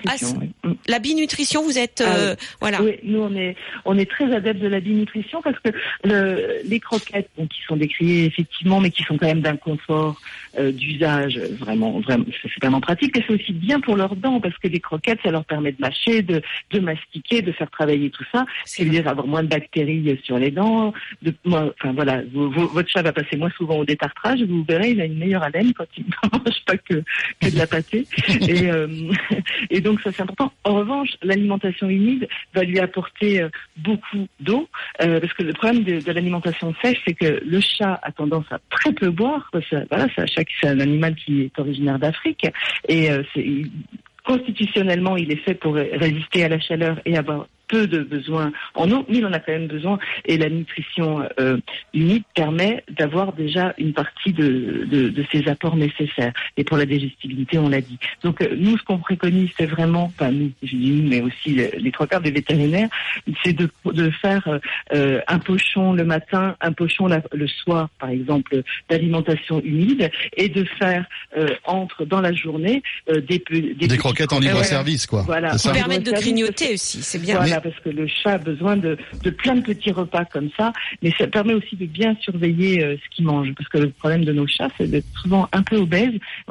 [0.63, 0.73] Mm.
[0.87, 1.63] la binutrition.
[1.63, 2.81] Vous êtes Ah euh, voilà.
[2.81, 5.69] Oui, nous on est on est très adeptes de la binutrition parce que
[6.03, 10.19] le, les croquettes, bon, qui sont décriées effectivement, mais qui sont quand même d'un confort
[10.59, 13.17] euh, d'usage vraiment vraiment c'est vraiment pratique.
[13.17, 15.81] Et c'est aussi bien pour leurs dents parce que les croquettes, ça leur permet de
[15.81, 18.45] mâcher, de de mastiquer, de faire travailler tout ça.
[18.65, 20.93] C'est C'est-à-dire avoir moins de bactéries sur les dents.
[21.21, 24.41] De, moins- enfin voilà, vous- vous- votre chat va passer moins souvent au détartrage.
[24.43, 27.03] Vous verrez, il a une meilleure haleine quand il ne mange pas que
[27.41, 28.05] que de la pâtée.
[28.47, 28.87] et, euh,
[29.69, 30.51] et donc ça c'est important.
[30.63, 34.67] En revanche, l'alimentation humide va lui apporter euh, beaucoup d'eau,
[35.01, 38.45] euh, parce que le problème de, de l'alimentation sèche, c'est que le chat a tendance
[38.51, 39.49] à très peu boire.
[39.51, 42.47] Parce que, voilà, c'est qui- c'est un animal qui est originaire d'Afrique
[42.87, 43.23] et euh,
[44.25, 48.49] constitutionnellement il est fait pour résister à la chaleur et avoir peu de besoins
[48.81, 49.97] en eau, mais il en a quand même besoin.
[50.31, 51.09] Et la nutrition
[51.39, 51.57] euh,
[51.93, 54.47] humide permet d'avoir déjà une partie de,
[54.93, 56.33] de, de ces apports nécessaires.
[56.57, 57.97] Et pour la digestibilité, on l'a dit.
[58.23, 61.49] Donc euh, nous, ce qu'on préconise, c'est vraiment, enfin nous, je dis nous, mais aussi
[61.59, 62.89] les, les trois quarts des vétérinaires,
[63.43, 63.67] c'est de,
[64.01, 64.59] de faire euh,
[64.93, 70.49] euh, un pochon le matin, un pochon la- le soir, par exemple, d'alimentation humide, et
[70.49, 71.05] de faire
[71.37, 72.77] euh, entre dans la journée
[73.09, 75.23] euh, des, des, Des croquettes en libre service, quoi.
[75.23, 75.57] Voilà.
[75.57, 77.37] C'est Qui permettent de grignoter aussi, c'est bien.
[77.37, 80.73] Voilà, parce que le chat a besoin de, de plein de petits repas comme ça,
[81.01, 84.25] mais ça permet aussi de bien surveiller euh, ce qu'il mange, parce que le problème
[84.25, 85.77] de nos chats, c'est d'être souvent un peu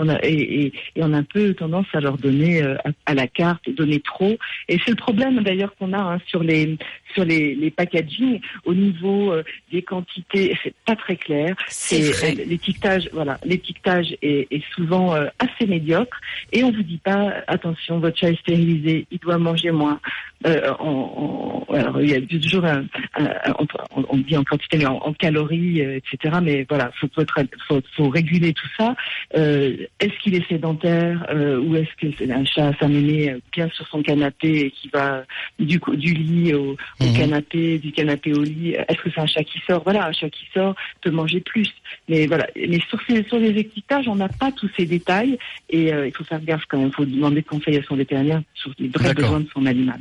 [0.09, 3.68] a, et, on a un peu tendance à leur donner euh, à, à la carte,
[3.70, 4.37] donner trop,
[4.68, 6.77] et c'est le problème d'ailleurs qu'on a hein, sur les
[7.14, 11.55] sur les, les packaging au niveau euh, des quantités, c'est pas très clair.
[11.68, 12.03] C'est
[12.40, 16.18] euh, L'étiquetage, voilà, l'étiquetage est, est souvent euh, assez médiocre
[16.53, 20.01] et on vous dit pas attention, votre chat est stérilisé, il doit manger moins.
[20.46, 23.55] Euh, en- alors il y a toujours un, un- un-
[23.94, 26.38] on, on dit en quantité mais en, en calories, etc.
[26.42, 28.94] Mais voilà, faut, faut, être- faut, faut réguler tout ça.
[29.35, 31.27] Est-ce qu'il est sédentaire
[31.62, 35.25] ou est-ce que c'est un chat s'amener bien sur son canapé et qui va
[35.59, 36.77] du du lit au,
[37.10, 37.16] Mhm.
[37.16, 39.82] canapé, du canapé au lit Est-ce que c'est un chat qui sort?
[39.84, 41.68] Voilà, un chat qui sort peut manger plus.
[42.08, 45.38] Mais voilà, mais sur ces sur les étiquetages, on n'a pas tous ces détails
[45.70, 46.88] et euh, il faut faire gaffe quand même.
[46.88, 50.00] Il faut demander conseil à son vétérinaire sur les vrais besoins de son animal.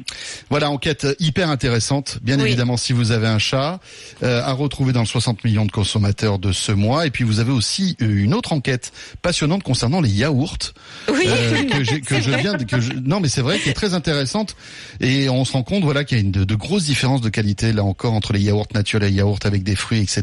[0.49, 2.19] Voilà, enquête hyper intéressante.
[2.21, 2.47] Bien Oui.
[2.47, 3.79] évidemment, si vous avez un chat,
[4.23, 7.05] euh, à retrouver dans le 60 millions de consommateurs de ce mois.
[7.05, 10.57] Et puis, vous avez aussi euh, une autre enquête passionnante concernant les yaourts.
[11.11, 11.23] Oui.
[11.27, 12.41] euh, que, j'ai- que C'est je vrai.
[12.41, 14.55] viens de, que je, non mais c'est vrai qui est très intéressante
[14.99, 17.29] et on se rend compte voilà qu'il y a une de, de grosses différences de
[17.29, 20.17] qualité là encore entre les yaourts naturels et les yaourts avec des fruits etc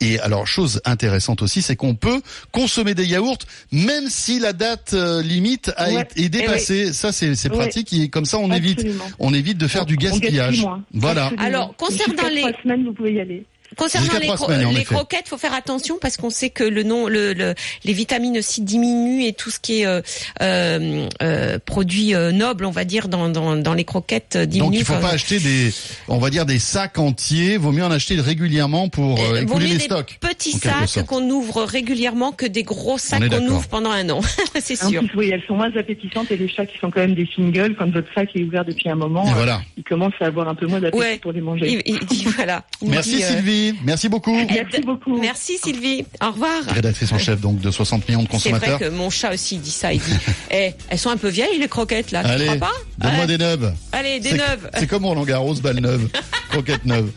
[0.00, 2.20] et alors chose intéressante aussi c'est qu'on peut
[2.52, 3.38] consommer des yaourts
[3.72, 6.02] même si la date euh, limite a Ouais.
[6.02, 6.92] été- est dépassée.
[6.92, 8.86] Ça c'est pratique et comme ça on évite
[9.18, 10.64] on évite de faire du On gaspillage.
[10.92, 11.24] voilà.
[11.26, 11.46] Absolument.
[11.46, 13.44] Alors, concernant les- trois semaines, vous pouvez y aller.
[13.76, 17.06] Concernant les, cro- semaines, les croquettes, faut faire attention parce qu'on sait que le nom,
[17.08, 20.00] le, le- les vitamines aussi diminuent et tout ce qui est euh,
[20.42, 24.70] euh, euh, produit euh, noble, on va dire, dans, dans, dans les croquettes euh, diminue.
[24.78, 25.72] Donc il faut pas acheter des,
[26.08, 27.56] on va dire des sacs entiers.
[27.56, 30.18] Vaut mieux en acheter régulièrement pour euh, euh, vaut écouler mieux les des stocks.
[30.20, 34.20] petits sacs qu'on ouvre régulièrement que des gros sacs qu'on ouvre pendant un an.
[34.60, 35.00] C'est sûr.
[35.06, 37.74] plus, oui, elles sont moins appétissantes et les chats qui sont quand même des singles,
[37.78, 39.62] quand votre sac est ouvert depuis un moment, euh, voilà.
[39.76, 41.18] ils commencent à avoir un peu moins d'appétit Ouais.
[41.18, 41.82] pour les manger.
[41.86, 42.64] Il, il dit voilà.
[42.82, 43.78] Il Merci dit, euh, Sylvie.
[43.84, 44.34] Merci beaucoup.
[44.34, 45.18] Merci beaucoup.
[45.20, 46.04] Merci Sylvie.
[46.22, 46.62] Au revoir.
[46.68, 48.78] Rédactrice en chef donc de 60 millions de C'est vrai consommateurs.
[48.78, 49.92] que mon chat aussi dit ça.
[49.92, 50.12] Il dit,
[50.50, 52.22] eh, elles sont un peu vieilles les croquettes là.
[52.24, 53.26] Tu Allez, crois pas donne-moi Ouais.
[53.26, 53.72] des neuves.
[53.92, 54.70] Allez, des neuves.
[54.78, 56.08] C'est comme Roland Garros, balle neuve,
[56.50, 57.10] croquette neuve.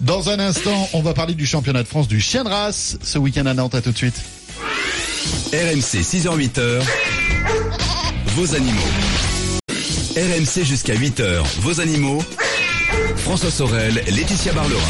[0.00, 3.18] Dans un instant, on va parler du championnat de France du chien de race ce
[3.18, 3.74] week-end à Nantes.
[3.74, 4.20] À tout de suite.
[5.52, 6.82] RMC 6h-8h,
[8.34, 8.80] vos animaux.
[10.16, 12.22] RMC jusqu'à 8h, vos animaux.
[13.16, 14.80] François Sorel, Laetitia Barlerin.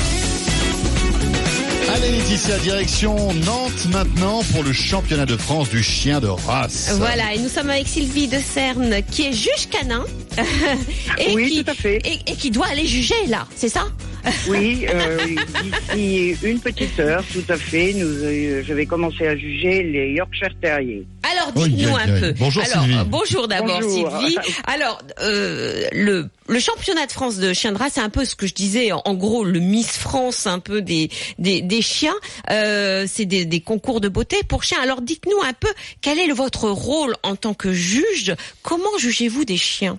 [1.94, 6.90] Allez Laetitia, direction Nantes maintenant pour le championnat de France du chien de race.
[6.98, 10.04] Voilà, et nous sommes avec Sylvie de Cerne, qui est juge canin.
[11.18, 12.00] et Oui, qui, tout à fait.
[12.04, 13.86] Et, et qui doit aller juger là, c'est ça?
[14.48, 15.18] Oui, euh,
[15.62, 20.12] d'ici une petite heure, tout à fait, nous, euh, je vais commencer à juger les
[20.12, 21.06] Yorkshire Terriers.
[21.30, 22.32] Alors dites-nous un peu.
[22.38, 22.98] Bonjour, Alors, Sylvie.
[22.98, 23.82] euh, bonjour d'abord.
[23.82, 24.36] Sylvie.
[24.66, 28.34] Alors euh, le le championnat de France de chien de race, c'est un peu ce
[28.36, 28.92] que je disais.
[28.92, 31.08] En, en gros, le Miss France, un peu des
[31.38, 32.14] des, des chiens.
[32.50, 34.78] Euh, c'est des, des concours de beauté pour chiens.
[34.82, 35.68] Alors dites-nous un peu
[36.02, 38.34] quel est votre rôle en tant que juge?
[38.62, 39.98] Comment jugez-vous des chiens?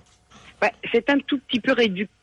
[0.60, 1.72] Bah, c'est un tout petit peu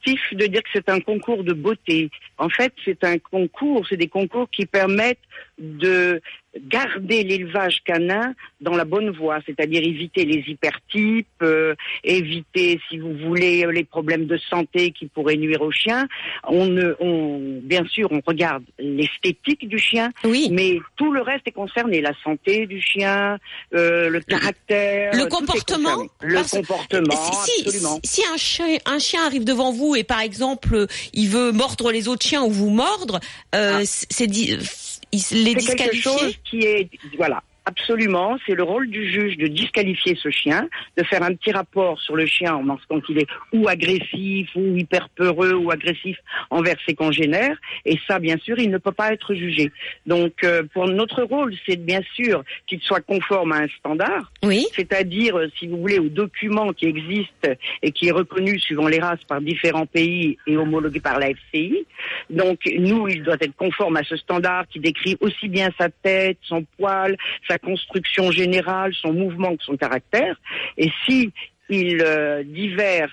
[0.06, 2.10] de dire que c'est un concours de beauté.
[2.38, 5.18] En fait, c'est un concours, c'est des concours qui permettent
[5.58, 6.22] de
[6.60, 13.14] garder l'élevage canin dans la bonne voie, c'est-à-dire éviter les hypertypes, euh, éviter, si vous
[13.18, 16.08] voulez, les problèmes de santé qui pourraient nuire aux chiens.
[16.48, 20.50] On, ne, on, bien sûr, on regarde l'esthétique du chien, Oui.
[20.52, 23.38] mais tout le reste est concerné, la santé du chien,
[23.74, 28.00] euh, le caractère, Le comportement le comportement, si, absolument.
[28.04, 31.92] si, si un chien, un chien arrive devant vous et par exemple il veut mordre
[31.92, 33.20] les autres chiens ou vous mordre,
[33.56, 36.02] euh, c'est il se- les C'est quelque disqualifier.
[36.20, 41.04] chose qui est, voilà, absolument, c'est le rôle du juge de disqualifier ce chien, de
[41.04, 45.10] faire un petit rapport sur le chien en mentionnement qu'il est ou agressif, ou hyper
[45.10, 46.18] peureux, ou agressif
[46.50, 49.72] envers ses congénères, et ça, bien sûr, il ne peut pas être jugé.
[50.06, 54.66] Donc, euh, pour notre rôle, c'est bien sûr qu'il soit conforme à un standard, Oui.
[54.76, 57.50] c'est-à-dire, euh, si vous voulez, au document qui existe
[57.82, 61.86] et qui est reconnu suivant les races par différents pays et homologué par la FCI.
[62.30, 66.38] Donc, nous, il doit être conforme à ce standard qui décrit aussi bien sa tête,
[66.42, 67.16] son poil,
[67.48, 70.36] sa construction générale, son mouvement son caractère.
[70.78, 71.32] Et si
[71.70, 73.12] il euh, diverge,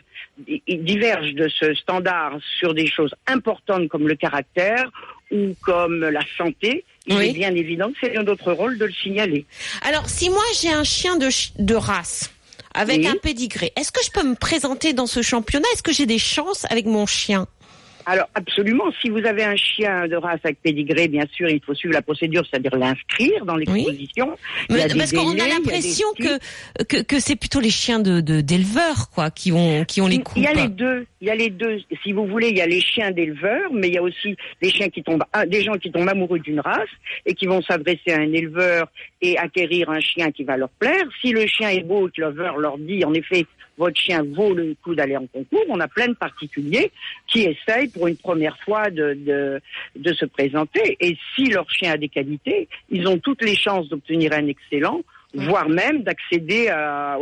[0.67, 4.91] il diverge de ce standard sur des choses importantes comme le caractère
[5.31, 7.29] ou comme la santé, il Oui.
[7.29, 9.47] est bien évident que c'est notre rôle de le signaler.
[9.83, 12.35] Alors si moi j'ai un chien de, ch- de race
[12.75, 13.07] avec Oui.
[13.09, 15.67] un pédigré, est-ce que je peux me présenter dans ce championnat?
[15.73, 17.47] Est-ce que j'ai des chances avec mon chien?
[18.07, 21.75] Alors absolument, si vous avez un chien de race avec pédigré, bien sûr, il faut
[21.75, 24.37] suivre la procédure, c'est-à-dire l'inscrire dans l'exposition.
[24.69, 29.31] Des Parce qu'on a l'impression que, que que c'est plutôt les chiens de d'éleveurs quoi
[29.31, 30.39] qui ont qui ont les coups.
[30.39, 31.07] Il y a les deux.
[31.21, 31.81] Il y a les deux.
[32.03, 34.71] Si vous voulez, il y a les chiens d'éleveurs, mais il y a aussi des
[34.71, 36.89] chiens qui tombent, ah, des gens qui tombent amoureux d'une race
[37.27, 41.05] et qui vont s'adresser à un éleveur et acquérir un chien qui va leur plaire.
[41.21, 43.47] Si le chien est beau et que l'éleveur leur dit, en effet,
[43.81, 46.93] votre chien vaut le coup d'aller en concours, on a plein de particuliers
[47.27, 49.61] qui essayent pour une première fois de, de,
[49.97, 50.99] de se présenter.
[51.01, 55.01] Et si leur chien a des qualités, ils ont toutes les chances d'obtenir un excellent,
[55.35, 56.63] voire même d'accéder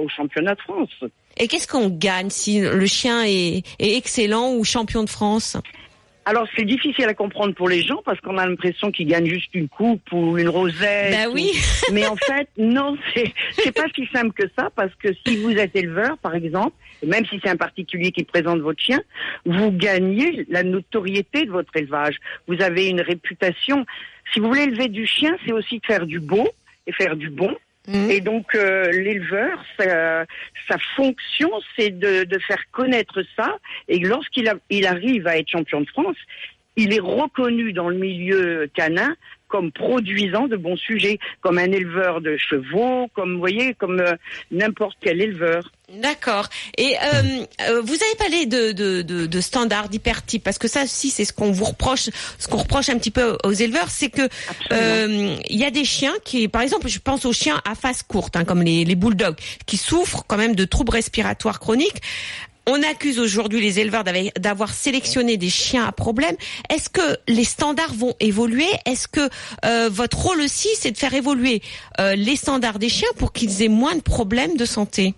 [0.03, 0.97] au championnat de France.
[1.40, 5.57] Et qu'est-ce qu'on gagne si le chien est, est excellent ou champion de France?
[6.30, 9.54] Alors c'est difficile à comprendre pour les gens parce qu'on a l'impression qu'ils gagnent juste
[9.54, 11.12] une coupe ou une rosette.
[11.12, 11.52] Bah oui.
[11.54, 15.52] ou- Mais en fait, non, c'est pas si simple que ça parce que si vous
[15.52, 19.00] êtes éleveur, par exemple, même si c'est un particulier qui présente votre chien,
[19.46, 22.16] vous gagnez la notoriété de votre élevage.
[22.46, 23.86] Vous avez une réputation.
[24.34, 26.46] Si vous voulez élever du chien, c'est aussi faire du beau
[26.86, 27.56] et faire du bon.
[27.88, 28.11] Mhm.
[28.11, 30.27] Et donc euh, l'éleveur, sa,
[30.94, 33.59] fonction, c'est de, faire connaître ça.
[33.88, 34.46] Et lorsqu'il
[34.87, 36.16] arrive à être champion de France,
[36.77, 39.16] il est reconnu dans le milieu canin
[39.48, 44.14] comme produisant de bons sujets, comme un éleveur de chevaux, comme vous voyez, comme euh,
[44.50, 45.72] n'importe quel éleveur.
[45.92, 46.48] D'accord.
[46.76, 50.82] Et euh, euh, vous avez parlé de, de, de, de standards, d'hypertypes, parce que ça
[50.82, 54.11] aussi c'est ce qu'on vous reproche, ce qu'on reproche un petit peu aux éleveurs, c'est
[54.11, 54.28] que
[54.70, 58.02] euh, il y a des chiens qui, par exemple, je pense aux chiens à face
[58.02, 62.02] courte, hein, comme les, les bulldogs, qui souffrent quand même de troubles respiratoires chroniques.
[62.70, 66.37] On accuse aujourd'hui les éleveurs d'avoir sélectionné des chiens à problème.
[66.68, 68.68] Est-ce que les standards vont évoluer?
[68.85, 69.26] Est-ce que
[69.64, 71.62] euh, votre rôle aussi, c'est de faire évoluer
[71.98, 75.14] euh, les standards des chiens pour qu'ils aient moins de problèmes de santé?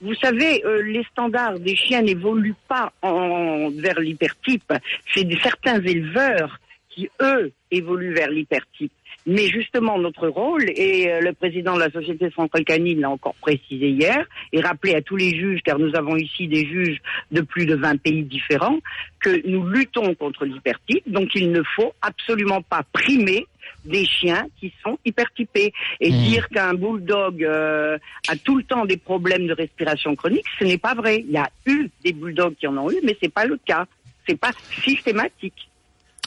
[0.00, 4.72] Vous savez, euh, les standards des chiens n'évoluent pas vers l'hypertype.
[5.12, 8.92] C'est certains éleveurs qui, eux, évoluent vers l'hypertype.
[9.26, 13.34] Mais justement, notre rôle, et euh, le président de la Société centrale canine l'a encore
[13.40, 16.98] précisé hier, et rappelé à tous les juges, car nous avons ici des juges
[17.30, 18.78] de plus de 20 pays différents,
[19.20, 23.46] que nous luttons contre l'hypertype, donc il ne faut absolument pas primer
[23.84, 25.72] des chiens qui sont hypertypés.
[26.00, 26.24] Et Mmh.
[26.24, 30.78] dire qu'un bulldog euh, a tout le temps des problèmes de respiration chronique, ce n'est
[30.78, 31.24] pas vrai.
[31.26, 33.86] Il y a eu des bulldogs qui en ont eu, mais c'est pas le cas.
[34.26, 34.52] C'est pas
[34.84, 35.68] systématique.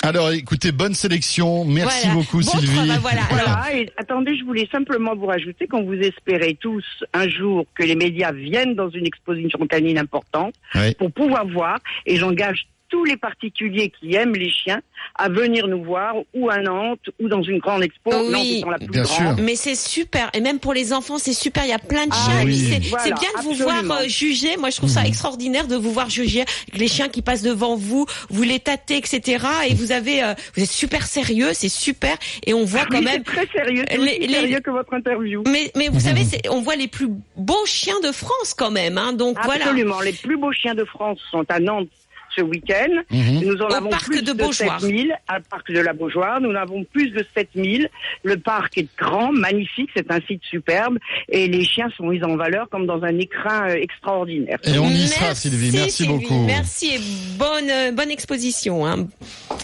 [0.05, 1.65] Alors écoutez, bonne sélection.
[1.65, 2.13] Merci Voilà.
[2.15, 2.75] beaucoup Bon Sylvie.
[2.75, 3.73] travail, voilà.
[3.75, 7.95] Et attendez, je voulais simplement vous rajouter qu'on vous espérait tous un jour que les
[7.95, 10.93] médias viennent dans une exposition canine importante Oui.
[10.95, 14.81] pour pouvoir voir, et j'engage tous les particuliers qui aiment les chiens
[15.15, 18.69] à venir nous voir ou à Nantes ou dans une grande expo, Oui, Nantes étant
[18.69, 19.35] la plus bien grande.
[19.37, 19.43] sûr.
[19.43, 21.63] Mais c'est super, et même pour les enfants, c'est super.
[21.65, 22.45] Il y a plein de Ah chiens.
[22.45, 22.55] oui.
[22.71, 23.83] c'est Voilà, bien de vous absolument.
[23.83, 24.57] voir euh, juger.
[24.57, 25.07] Moi, je trouve ça Mhm.
[25.07, 28.97] extraordinaire de vous voir juger avec les chiens qui passent devant vous, vous les tâtez,
[28.97, 29.45] etc.
[29.69, 32.17] Et vous avez, euh, vous êtes super sérieux, c'est super.
[32.45, 33.23] Et on voit quand Oui, même.
[33.23, 35.43] très sérieux, les- les- sérieux que votre interview.
[35.47, 38.97] Mais, mais vous savez, c'est- on voit les plus beaux chiens de France quand même.
[38.97, 39.65] Hein, donc voilà.
[39.65, 41.87] Absolument, les plus beaux chiens de France sont à Nantes
[42.35, 43.01] ce week-end.
[43.11, 43.41] Mhm.
[43.41, 44.79] Nous en Au avons parc plus de de, Beaujoire.
[44.79, 46.41] 7000 à parc de la Beaujoire.
[46.41, 47.89] Nous en avons plus de 7000.
[48.23, 50.97] Le parc est grand, magnifique, c'est un site superbe
[51.29, 54.57] et les chiens sont mis en valeur comme dans un écrin euh, extraordinaire.
[54.63, 55.71] Et on y Merci, sera Sylvie.
[55.71, 56.45] Merci Sylvie, beaucoup.
[56.45, 56.99] Merci et
[57.37, 58.85] bonne euh, bonne exposition.
[58.85, 59.07] Hein.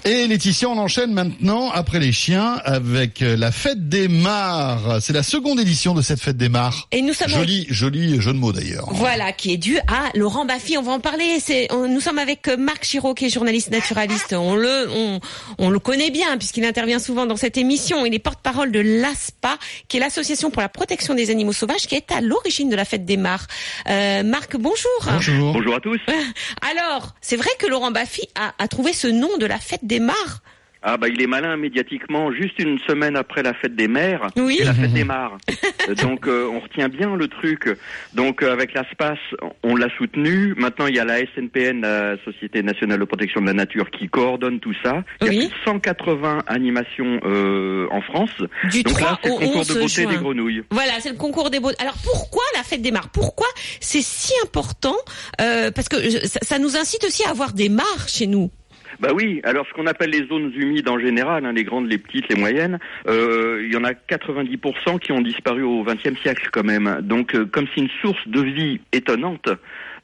[0.05, 5.01] Et Laetitia, on enchaîne maintenant après les chiens avec euh, la fête des mares.
[5.01, 6.88] C'est la seconde édition de cette fête des mares.
[6.91, 8.88] Et nous sommes Joli, joli jeu de mots d'ailleurs.
[8.91, 10.77] Voilà, qui est dû à Laurent Baffy.
[10.77, 11.39] On va en parler.
[11.39, 14.34] C'est, nous sommes avec Marc Giraud, qui est journaliste naturaliste.
[14.34, 15.19] On le, on,
[15.58, 18.06] on le connaît bien puisqu'il intervient souvent dans cette émission.
[18.06, 21.95] Il est porte-parole de l'ASPA, qui est l'association pour la protection des animaux sauvages, qui
[21.95, 23.47] est à l'origine de la fête des mares.
[23.89, 24.91] Euh, Marc, bonjour.
[25.06, 25.54] Bonjour.
[25.54, 26.00] Bonjour à tous.
[26.62, 30.00] Alors, c'est vrai que Laurent Baffy a, a trouvé ce nom de la fête des
[30.00, 30.41] mares.
[30.84, 34.56] Ah bah il est malin médiatiquement, juste une semaine après la fête des mères, Oui.
[34.60, 35.38] c'est la fête des mares.
[36.02, 37.70] Donc euh, on retient bien le truc.
[38.15, 39.17] Donc euh, avec l'ASPAS,
[39.63, 40.56] on l'a soutenu.
[40.58, 44.10] Maintenant il y a la SNPN, la Société nationale de protection de la nature, qui
[44.10, 45.04] coordonne tout ça.
[45.22, 45.38] Il y a Oui.
[45.48, 48.32] plus de 180 animations euh, en France.
[48.72, 50.12] Du Donc 3 là c'est le concours 11 de beauté juin.
[50.12, 50.63] des grenouilles.
[50.72, 51.72] Voilà, c'est le concours des beaux.
[51.80, 53.10] Alors pourquoi la fête des mares?
[53.10, 53.48] Pourquoi
[53.80, 54.96] c'est si important
[55.39, 58.50] Euh, Parce que je- ça, ça nous incite aussi à avoir des mares chez nous.
[59.02, 61.98] Bah oui, alors ce qu'on appelle les zones humides en général, hein, les grandes, les
[61.98, 66.50] petites, les moyennes, euh, il y en a 90% qui ont disparu au XXe siècle
[66.52, 67.00] quand même.
[67.02, 69.50] Donc euh, comme c'est une source de vie étonnante.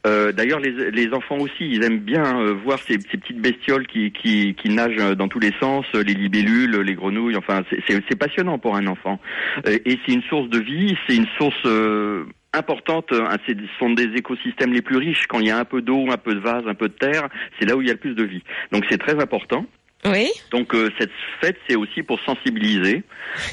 [0.08, 3.86] euh, D'ailleurs, les, les enfants aussi, ils aiment bien euh, voir ces, ces petites bestioles
[3.86, 7.36] qui, qui, qui nagent dans tous les sens, euh, les libellules, les grenouilles.
[7.38, 9.20] Enfin, c'est- passionnant pour un enfant.
[9.68, 12.26] Euh, et c'est une source de vie, c'est une source euh,
[12.58, 13.08] importante.
[13.12, 15.26] hein, Ce sont des écosystèmes les plus riches.
[15.28, 17.30] Quand il y a un peu d'eau, un peu de vase, un peu de terre,
[17.60, 18.43] c'est là où il y a le plus de vie.
[18.72, 19.65] Donc c'est très important.
[20.06, 20.30] Oui.
[20.52, 23.04] Donc euh, cette fête, c'est aussi pour sensibiliser,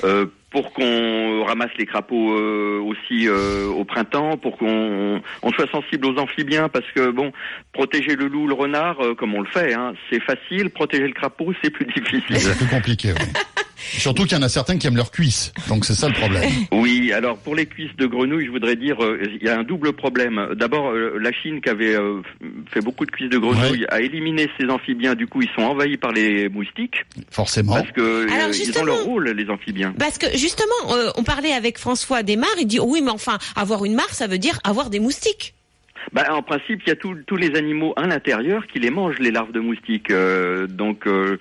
[0.05, 5.69] euh, pour qu'on ramasse les crapauds euh, aussi euh, au printemps, pour qu'on on soit
[5.71, 7.33] sensible aux amphibiens, parce que bon,
[7.73, 10.71] protéger le loup, le renard, euh, comme on le fait, hein, c'est facile.
[10.71, 12.39] Protéger le crapaud, c'est plus difficile.
[12.39, 13.13] C'est plus compliqué.
[13.13, 13.27] oui.
[13.77, 15.53] Surtout qu'il y en a certains qui aiment leurs cuisses.
[15.69, 16.51] Donc c'est ça le problème.
[16.73, 19.63] Oui, alors pour les cuisses de grenouille, je voudrais dire, euh, il y a un
[19.63, 20.49] double problème.
[20.57, 22.21] D'abord, euh, la Chine qui avait euh,
[22.73, 23.87] fait beaucoup de cuisses de grenouille Ouais.
[23.91, 25.15] a éliminé ces amphibiens.
[25.15, 27.75] Du coup, ils sont envahis par les moustiques Forcément.
[27.75, 29.95] parce que euh, Alors, ils ont leur rôle, les amphibiens.
[29.99, 33.85] Parce que justement, euh, on parlait avec François Desmar, il dit oui, mais enfin, avoir
[33.85, 35.55] une mare, ça veut dire avoir des moustiques.
[36.13, 39.19] Bah, en principe, il y a tous tous les animaux à l'intérieur qui les mangent,
[39.19, 40.11] les larves de moustiques.
[40.11, 41.39] euh, donc, euh,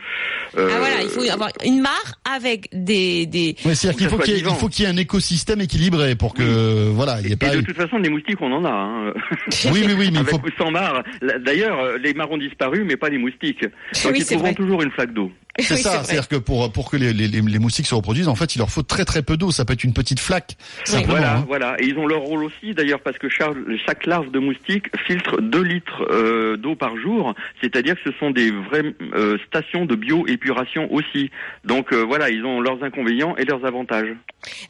[0.58, 3.56] euh, Ah voilà, il faut avoir une mare avec des des.
[3.66, 5.62] Oui, c'est-à-dire qu'il faut qu'il y, ait- soit il faut qu'il y ait un écosystème
[5.62, 7.56] équilibré pour que voilà, il y ait et pas.
[7.56, 8.70] de toute façon, des moustiques, on en a.
[8.70, 9.14] Hein.
[9.72, 10.38] Oui, oui, oui, mais il Avec faut.
[10.38, 11.04] ou sans marre.
[11.22, 13.62] Là, D'ailleurs, les mares ont disparu, mais pas les moustiques.
[13.64, 14.54] Donc, Oui, ils trouveront vrai.
[14.56, 15.32] toujours une flaque d'eau.
[15.60, 18.28] C'est Oui, ça, c'est-à-dire que pour pour que les, les, les- les moustiques se reproduisent,
[18.28, 19.52] en fait, il leur faut très très peu d'eau.
[19.52, 21.12] Ça peut être une petite flaque, simplement.
[21.14, 21.46] Voilà, hein.
[21.48, 21.76] voilà.
[21.80, 23.54] Et ils ont leur rôle aussi, d'ailleurs, parce que chaque,
[23.86, 27.36] chaque larve de moustique filtre 2 litres euh, d'eau par jour.
[27.62, 31.30] C'est-à-dire que ce sont des vraies euh, stations de bioépuration aussi.
[31.66, 34.10] Donc euh, voilà, ils ont leurs inconvénients et leurs avantages.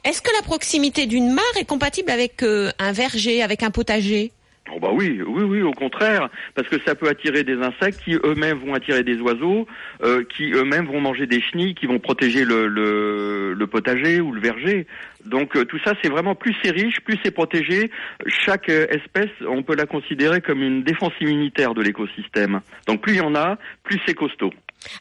[0.04, 4.32] Est-ce que la proximité d'une mare est compatible avec euh, un verger, avec un potager?
[4.72, 8.14] Oh bah oui, oui, oui, au contraire, parce que ça peut attirer des insectes qui
[8.14, 9.66] eux-mêmes vont attirer des oiseaux,
[10.02, 14.86] euh, qui eux-mêmes vont manger des chenilles, qui vont protéger le, potager ou le verger.
[15.26, 17.90] Donc euh, tout ça, c'est vraiment plus c'est riche, plus c'est protégé.
[18.26, 22.60] Chaque euh, espèce, on peut la considérer comme une défense immunitaire de l'écosystème.
[22.86, 24.52] Donc plus il y en a, plus c'est costaud.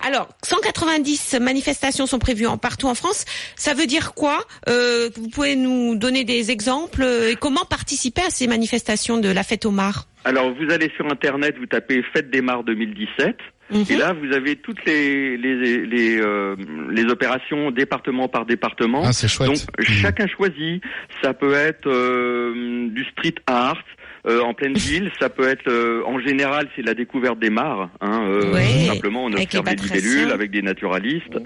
[0.05, 3.25] Alors, 190 manifestations sont prévues en, partout en France.
[3.55, 4.39] Ça veut dire quoi?
[4.69, 9.29] Euh, Vous pouvez nous donner des exemples euh, et comment participer à ces manifestations de
[9.29, 10.07] la fête aux mares?
[10.25, 13.35] Alors vous allez sur internet, vous tapez Fête des Mares 2017.
[13.71, 13.85] Mhm.
[13.89, 16.55] Et là, vous avez toutes les les les, euh,
[16.91, 19.03] les opérations département par département.
[19.05, 19.49] Ah, c'est chouette.
[19.49, 19.85] Donc Mhm.
[20.01, 20.81] chacun choisit.
[21.21, 23.81] Ça peut être euh, du street art.
[24.25, 27.89] Euh, en pleine ville, ça peut être euh, en général c'est la découverte des mares.
[27.99, 28.53] Hein, euh,
[28.87, 29.95] simplement, on observe batraciens.
[29.95, 31.37] libellules avec des naturalistes.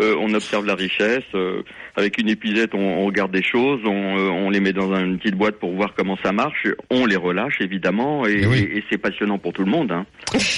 [0.00, 1.24] Euh, on observe la richesse.
[1.96, 3.80] Avec une épuisette, on, on regarde des choses.
[3.84, 6.66] On, euh, on les met dans une petite boîte pour voir comment ça marche.
[6.90, 8.58] On les relâche évidemment et, oui.
[8.58, 9.92] et- et c'est passionnant pour tout le monde.
[9.92, 10.06] Hein.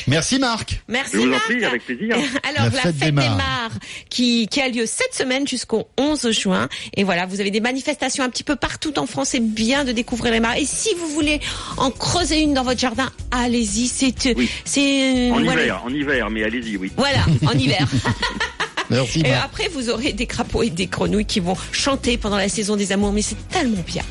[0.07, 0.80] Merci Marc.
[0.89, 1.45] Merci Je vous en Marc.
[1.45, 2.16] prie, avec plaisir.
[2.49, 3.37] Alors, La la, fête fête, des mares.
[3.37, 3.78] mares,
[4.11, 6.68] qui, qui a lieu cette semaine jusqu'au 11 juin.
[6.97, 9.30] Et voilà, vous avez des manifestations un petit peu partout en France.
[9.30, 10.57] C'est bien de découvrir les mares.
[10.57, 11.41] Et si vous voulez
[11.76, 13.89] en creuser une dans votre jardin, allez-y.
[13.89, 14.49] C'est, Oui.
[14.64, 15.62] c'est, En voilà.
[15.62, 16.93] hiver, en hiver, mais allez-y, oui.
[16.97, 17.89] Voilà, en hiver.
[18.95, 22.49] Merci Et après, vous aurez des crapauds et des grenouilles qui vont chanter pendant la
[22.49, 23.12] saison des amours.
[23.12, 24.03] Mais c'est tellement bien.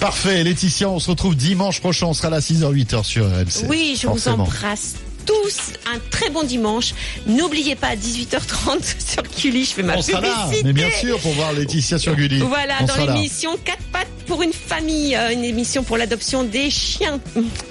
[0.00, 2.06] Parfait, Laetitia, on se retrouve dimanche prochain.
[2.06, 3.66] On sera là à 6h, 8h sur RMC.
[3.68, 4.36] Oui, je Forcément.
[4.36, 4.94] vous embrasse
[5.26, 5.72] tous.
[5.92, 6.94] Un très bon dimanche.
[7.26, 8.78] N'oubliez pas, à 18h30
[9.12, 10.62] sur Cully, je fais ma On sera là, publicité.
[10.66, 12.38] mais bien sûr, pour voir Laetitia sur Gulli.
[12.38, 16.70] Voilà, On dans l'émission 4 pattes pour une famille, euh, une émission pour l'adoption des
[16.70, 17.18] chiens.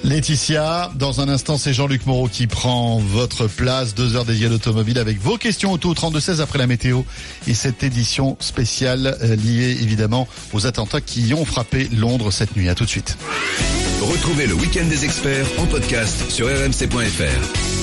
[0.04, 3.94] Laetitia, dans un instant, c'est Jean-Luc Moreau qui prend votre place.
[3.94, 7.04] Deux heures dédiées à l'automobile avec vos questions auto au 32-16 après la météo
[7.48, 12.68] et cette édition spéciale euh, liée évidemment aux attentats qui ont frappé Londres cette nuit.
[12.68, 13.18] À tout de suite.
[14.02, 17.78] Retrouvez le week-end des experts en podcast sur rmc.fr.